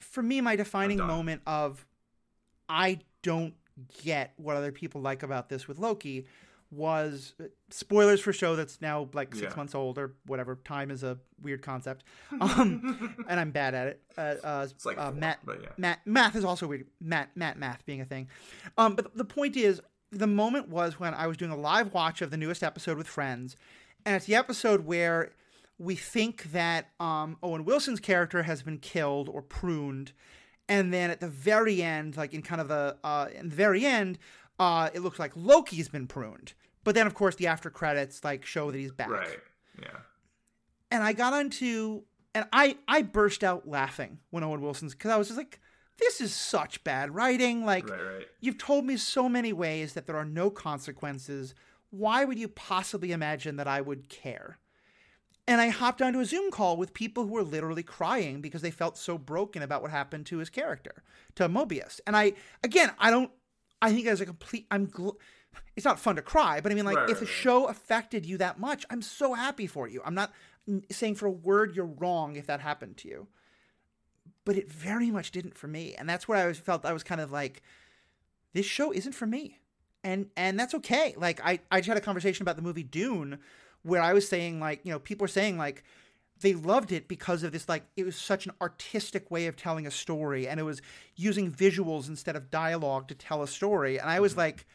[0.00, 1.84] For me, my defining moment of
[2.68, 3.54] I don't
[4.02, 6.26] get what other people like about this with Loki
[6.70, 7.34] was
[7.70, 9.56] spoilers for a show that's now like six Yeah.
[9.56, 10.56] months old or whatever.
[10.64, 12.04] Time is a weird concept,
[12.40, 14.02] um, and I'm bad at it.
[14.18, 15.68] Uh, uh, It's like uh, four, math, but yeah.
[15.76, 16.86] math, math is also weird.
[17.00, 18.28] Math, math, math being a thing.
[18.76, 22.20] Um, but the point is, the moment was when I was doing a live watch
[22.22, 23.56] of the newest episode with friends,
[24.04, 25.32] and it's the episode where
[25.78, 30.12] we think that um, Owen Wilson's character has been killed or pruned,
[30.68, 33.84] and then at the very end, like in kind of the uh, in the very
[33.84, 34.18] end,
[34.58, 36.54] uh, it looks like Loki's been pruned.
[36.84, 39.38] But then, of course, the after credits like show that he's back Right.
[39.80, 39.98] Yeah.
[40.90, 42.02] and I got onto
[42.34, 45.60] and I I burst out laughing when Owen Wilson's because I was just like,
[45.98, 47.64] this is such bad writing.
[47.64, 48.00] Like Right.
[48.00, 48.26] Right.
[48.40, 51.54] you've told me so many ways that there are no consequences.
[51.90, 54.58] Why would you possibly imagine that I would care?
[55.48, 58.70] And I hopped onto a Zoom call with people who were literally crying because they
[58.72, 61.04] felt so broken about what happened to his character,
[61.36, 62.00] to Mobius.
[62.04, 62.32] And I,
[62.64, 63.30] again, I don't,
[63.82, 65.16] I think as a complete, I'm, gl-
[65.76, 67.28] it's not fun to cry, but I mean, like, Right, if right.
[67.28, 70.00] show affected you that much, I'm so happy for you.
[70.04, 70.32] I'm not
[70.90, 73.28] saying for a word you're wrong if that happened to you.
[74.44, 75.94] But it very much didn't for me.
[75.94, 77.62] And that's where I was felt I was kind of like,
[78.52, 79.58] this show isn't for me.
[80.04, 81.14] And and that's okay.
[81.16, 83.38] Like I, I just had a conversation about the movie Dune
[83.82, 85.82] where I was saying like, you know, people were saying like
[86.40, 89.86] they loved it because of this like it was such an artistic way of telling
[89.86, 90.82] a story and it was
[91.14, 93.98] using visuals instead of dialogue to tell a story.
[93.98, 94.40] And I was mm-hmm.
[94.40, 94.66] like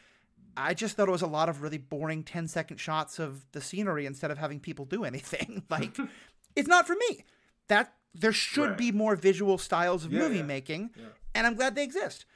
[0.56, 3.60] I just thought it was a lot of really boring 10 second shots of the
[3.60, 5.62] scenery instead of having people do anything.
[5.70, 5.96] like
[6.56, 7.24] it's not for me.
[7.68, 8.78] That there should Right.
[8.78, 10.42] be more visual styles of Yeah, movie yeah.
[10.42, 10.90] making
[11.34, 12.26] and I'm glad they exist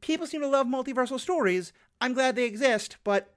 [0.00, 1.72] people seem to love multiversal stories.
[2.00, 3.34] I'm glad they exist, but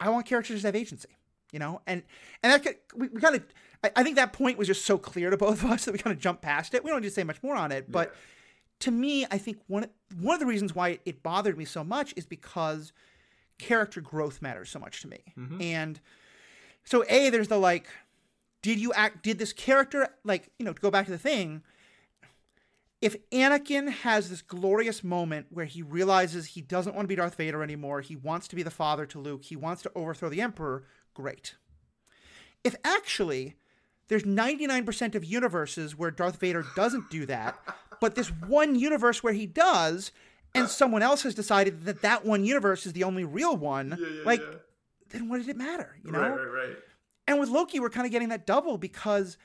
[0.00, 1.08] I want characters to have agency,
[1.52, 1.80] you know.
[1.86, 2.02] And
[2.42, 3.44] and that could- we, we kind of
[3.84, 5.98] I, I think that point was just so clear to both of us that we
[5.98, 6.82] kind of jumped past it.
[6.82, 8.20] We don't need to say much more on it, but Yeah.
[8.80, 9.86] to me, I think one
[10.20, 12.92] one of the reasons why it bothered me so much is because
[13.58, 15.18] character growth matters so much to me.
[15.38, 15.60] Mm-hmm.
[15.62, 16.00] And
[16.84, 17.86] so a there's the like
[18.62, 21.62] did you act did this character like, you know, to go back to the thing,
[23.00, 27.34] if Anakin has this glorious moment where he realizes he doesn't want to be Darth
[27.34, 30.40] Vader anymore, he wants to be the father to Luke, he wants to overthrow the
[30.40, 31.54] Emperor, great.
[32.62, 33.56] If actually
[34.08, 37.58] there's 99% of universes where Darth Vader doesn't do that,
[38.00, 40.12] but this one universe where he does,
[40.54, 44.06] and someone else has decided that that one universe is the only real one, Yeah,
[44.08, 44.58] yeah, like, yeah.
[45.10, 45.96] then what did it matter?
[46.04, 46.20] You know?
[46.20, 46.30] Right.
[46.30, 46.68] Right.
[46.68, 46.76] Right.
[47.26, 49.38] And with Loki, we're kind of getting that double because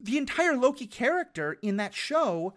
[0.00, 2.54] the entire Loki character in that show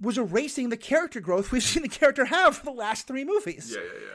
[0.00, 3.72] was erasing the character growth we've seen the character have for the last three movies.
[3.74, 3.82] Yeah.
[3.82, 3.92] Yeah.
[4.00, 4.06] Yeah.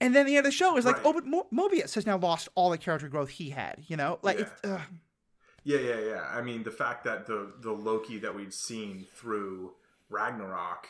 [0.00, 1.06] And then the end of the show is like, Right.
[1.06, 3.82] oh, but Mo- Mobius has now lost all the character growth he had.
[3.86, 4.82] You know, like Yeah.
[5.64, 6.28] Yeah, yeah, yeah.
[6.30, 9.72] I mean, the fact that the the Loki that we'd seen through
[10.10, 10.88] Ragnarok,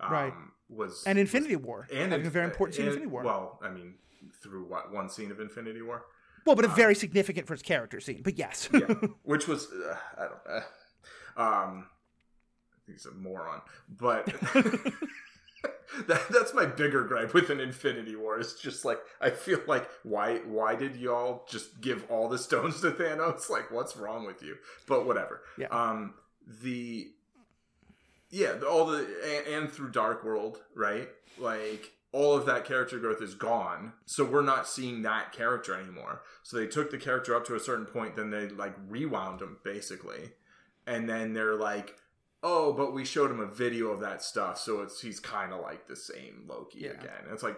[0.00, 0.34] um, Right.
[0.68, 3.22] was and Infinity War, and a very important scene in Infinity War.
[3.22, 3.94] Well, I mean,
[4.42, 6.04] through what one scene of Infinity War,
[6.44, 8.22] Well, but a very significant for its character scene.
[8.22, 8.80] But yes, yeah,
[9.22, 10.40] which was uh, I don't,
[11.38, 11.86] uh, um,
[12.86, 14.32] he's a moron, but.
[16.06, 18.38] That, that's my bigger gripe with an Infinity War.
[18.38, 22.80] It's just like I feel like why why did y'all just give all the stones
[22.82, 23.50] to Thanos?
[23.56, 24.56] Like what's wrong with you?
[24.86, 25.42] But whatever.
[25.58, 25.68] Yeah.
[25.68, 26.14] Um
[26.62, 27.08] the
[28.30, 31.08] yeah, all the and, and through Dark World, right?
[31.38, 33.92] Like all of that character growth is gone.
[34.06, 36.22] So we're not seeing that character anymore.
[36.42, 39.58] So they took the character up to a certain point, then they like rewound him
[39.64, 40.32] basically.
[40.86, 41.94] And then they're like,
[42.42, 45.60] "Oh, but we showed him a video of that stuff, so it's he's kind of
[45.60, 46.90] like the same Loki Yeah.
[46.90, 47.56] again." And it's like,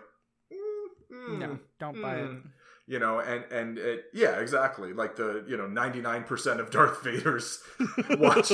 [0.53, 2.27] mm, mm, no, don't buy it.
[2.29, 2.43] mm.
[2.91, 4.95] You know, and and it, yeah, exactly.
[4.95, 7.63] Like the you know ninety nine percent of Darth Vader's
[8.11, 8.51] watch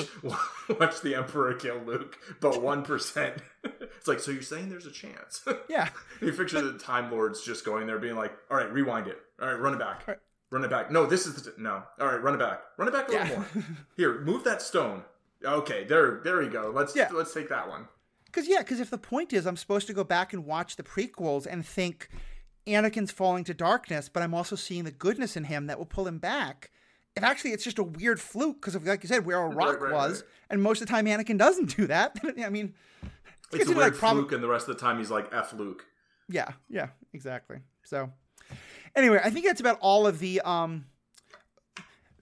[0.80, 3.34] watch the Emperor kill Luke, but one percent.
[3.96, 5.42] It's like so you're saying there's a chance.
[5.68, 5.88] Yeah,
[6.20, 9.16] you picture the Time Lords just going there, being like, "All right, rewind it.
[9.40, 10.18] All right, run it back.
[10.50, 10.90] Run it back.
[10.90, 11.82] No, this is the t- no.
[11.98, 12.60] All right, run it back.
[12.76, 13.46] Run it back a little more.
[13.96, 15.04] Here, move that stone.
[15.44, 16.70] Okay, there, there we go.
[16.74, 17.08] Let's Yeah.
[17.12, 17.88] let's take that one.
[18.26, 20.82] Because yeah, because if the point is I'm supposed to go back and watch the
[20.82, 22.08] prequels and think
[22.66, 26.06] Anakin's falling to darkness, but I'm also seeing the goodness in him that will pull
[26.06, 26.70] him back.
[27.16, 29.92] If actually it's just a weird fluke because like you said where a rock right,
[29.92, 30.30] was, right.
[30.50, 32.18] and most of the time Anakin doesn't do that.
[32.44, 32.74] I mean,
[33.52, 35.52] It's a weird like, prob- fluke, and the rest of the time he's like F
[35.52, 35.86] Luke.
[36.28, 37.58] Yeah, yeah, exactly.
[37.84, 38.10] So
[38.96, 40.86] anyway, I think that's about all of the um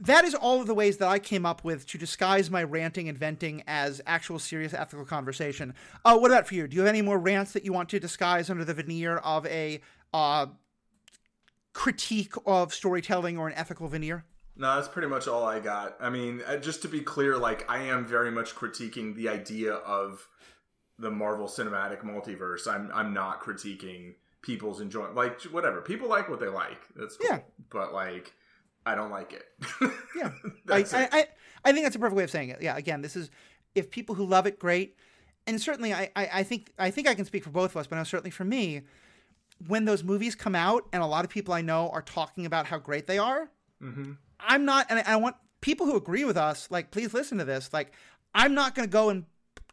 [0.03, 3.09] that is all of the ways that I came up with to disguise my ranting
[3.09, 5.75] and venting as actual serious ethical conversation.
[6.05, 6.67] Uh, what about for you?
[6.67, 9.47] Do you have any more rants that you want to disguise under the veneer of
[9.47, 9.81] a
[10.13, 10.47] uh,
[11.73, 14.25] critique of storytelling or an ethical veneer?
[14.57, 15.97] No, that's pretty much all I got.
[16.01, 19.75] I mean, uh, just to be clear, like I am very much critiquing the idea
[19.75, 20.29] of
[20.99, 22.67] the Marvel Cinematic Multiverse.
[22.67, 25.15] I'm I'm not critiquing people's enjoyment.
[25.15, 26.81] Like whatever, people like what they like.
[26.97, 27.29] That's cool.
[27.31, 27.41] Yeah.
[27.71, 28.35] But like,
[28.85, 29.45] I don't like it.
[30.17, 30.31] Yeah.
[30.69, 31.09] I, That's I.
[31.13, 31.27] I,
[31.65, 32.61] I think that's a perfect way of saying it.
[32.61, 32.77] Yeah.
[32.77, 33.31] Again, this is
[33.75, 34.97] if people who love it, great.
[35.47, 37.87] And certainly, I, I, I think I think I can speak for both of us,
[37.87, 38.83] but no, certainly for me,
[39.67, 42.67] when those movies come out and a lot of people I know are talking about
[42.67, 43.51] how great they are,
[43.83, 44.13] Mm-hmm.
[44.39, 47.45] I'm not, and I, I want people who agree with us, like, please listen to
[47.45, 47.73] this.
[47.73, 47.93] Like,
[48.35, 49.25] I'm not going to go and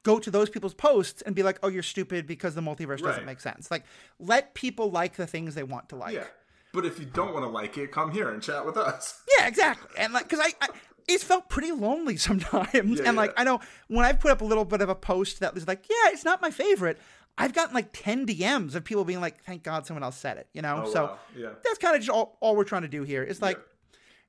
[0.04, 3.26] go to those people's posts and be like, oh, you're stupid because the multiverse doesn't
[3.26, 3.70] make sense.
[3.70, 3.84] Like,
[4.20, 6.16] let people like the things they want to like.
[6.16, 6.24] yeah.
[6.72, 9.22] But if you don't want to like it, come here and chat with us.
[9.38, 9.90] Yeah, exactly.
[9.98, 10.70] And like, because I, I,
[11.08, 13.00] it's felt pretty lonely sometimes.
[13.00, 13.42] Yeah, and like, yeah.
[13.42, 15.86] I know when I've put up a little bit of a post that was like,
[15.90, 17.00] yeah, it's not my favorite.
[17.38, 20.48] I've gotten like 10 DMs of people being like, thank God someone else said it,
[20.54, 20.84] you know?
[20.86, 21.20] Oh, so wow.
[21.38, 21.50] yeah.
[21.64, 23.24] that's kind of just all, all we're trying to do here.
[23.24, 23.58] It's like,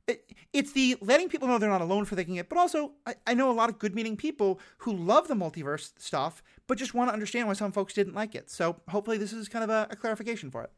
[0.06, 3.14] it, it's the letting people know they're not alone for thinking it, but also I,
[3.26, 6.94] I know a lot of good meaning people who love the multiverse stuff, but just
[6.94, 8.48] want to understand why some folks didn't like it.
[8.48, 10.70] So hopefully this is kind of a, a clarification for it.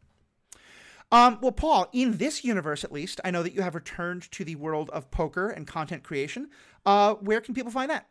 [1.12, 4.44] Um, well, Paul, in this universe at least, I know that you have returned to
[4.44, 6.48] the world of poker and content creation.
[6.86, 8.06] Uh, where can people find that?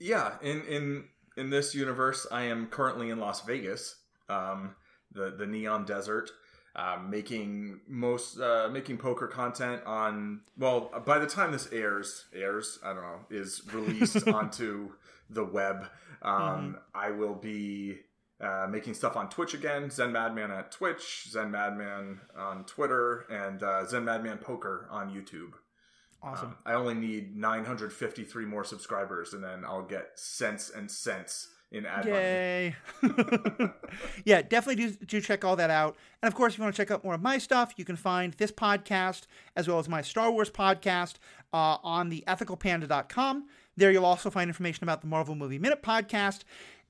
[0.00, 1.04] Yeah, in in
[1.36, 3.96] in this universe, I am currently in Las Vegas,
[4.30, 4.74] um,
[5.12, 6.30] the the neon desert,
[6.74, 10.40] uh, making most uh, making poker content on.
[10.56, 14.92] Well, by the time this airs, airs I don't know, is released onto
[15.28, 15.88] the web,
[16.22, 17.98] um, I will be.
[18.38, 23.62] Uh, making stuff on Twitch again, Zen Madman at Twitch, Zen Madman on Twitter, and
[23.62, 25.52] uh, Zen Madman Poker on YouTube.
[26.22, 26.48] Awesome.
[26.48, 31.86] Um, I only need 953 more subscribers, and then I'll get cents and cents in
[31.86, 32.16] ad money.
[32.16, 32.76] Yay.
[34.24, 35.96] yeah, definitely do, do check all that out.
[36.22, 37.96] And of course, if you want to check out more of my stuff, you can
[37.96, 39.22] find this podcast
[39.56, 41.14] as well as my Star Wars podcast
[41.52, 43.46] uh, on the ethicalpanda.com.
[43.76, 46.40] There you'll also find information about the Marvel Movie Minute podcast.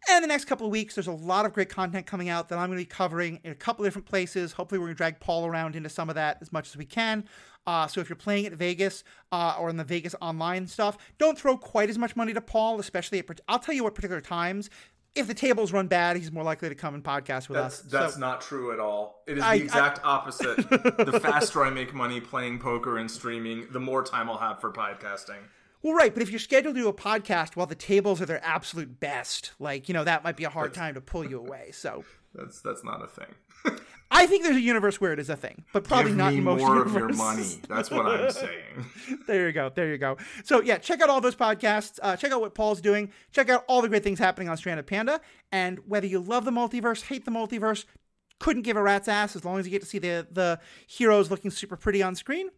[0.08, 2.58] And the next couple of weeks, there's a lot of great content coming out that
[2.58, 4.52] I'm going to be covering in a couple of different places.
[4.52, 6.84] Hopefully, we're going to drag Paul around into some of that as much as we
[6.84, 7.24] can.
[7.66, 11.36] Uh, so if you're playing at Vegas uh, or in the Vegas online stuff, don't
[11.36, 13.40] throw quite as much money to Paul, especially at.
[13.48, 14.70] I'll tell you what particular times.
[15.16, 17.86] If the tables run bad, he's more likely to come and podcast with That's us.
[17.90, 19.24] that's So- not true at all.
[19.26, 20.56] It is I- the exact opposite.
[20.70, 24.70] the faster I make money playing poker and streaming, the more time I'll have for
[24.70, 25.38] podcasting.
[25.86, 28.44] Well, right, but if you're scheduled to do a podcast while the tables are their
[28.44, 31.70] absolute best, like you know, that might be a hard time to pull you away.
[31.70, 32.02] So,
[32.34, 33.78] That's that's not a thing.
[34.10, 36.38] I think there's a universe where it is a thing, but probably Give not me
[36.38, 37.18] in most more of your universes.
[37.18, 37.62] money.
[37.68, 38.86] That's what I'm saying.
[39.28, 39.70] there you go.
[39.72, 40.16] There you go.
[40.42, 42.00] So yeah, check out all those podcasts.
[42.02, 43.12] Uh, check out what Paul's doing.
[43.30, 45.20] Check out all the great things happening on Stranded Panda.
[45.52, 47.84] And whether you love the multiverse, hate the multiverse,
[48.40, 50.58] couldn't give a rat's ass as long as you get to see the the
[50.88, 52.48] heroes looking super pretty on screen.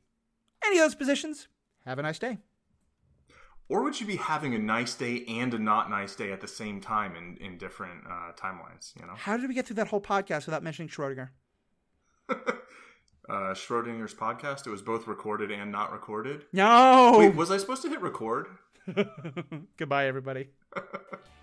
[0.64, 1.46] Any of those positions.
[1.84, 2.38] Have a nice day.
[3.68, 6.48] Or would you be having a nice day and a not nice day at the
[6.48, 8.94] same time in, in different uh, timelines?
[8.98, 11.30] You know, How did we get through that whole podcast without mentioning Schrodinger?
[12.30, 12.54] uh,
[13.28, 14.66] Schrodinger's podcast.
[14.66, 16.46] It was both recorded and not recorded.
[16.52, 17.16] No.
[17.18, 18.46] Wait, was I supposed to hit record?
[19.76, 20.48] Goodbye, everybody.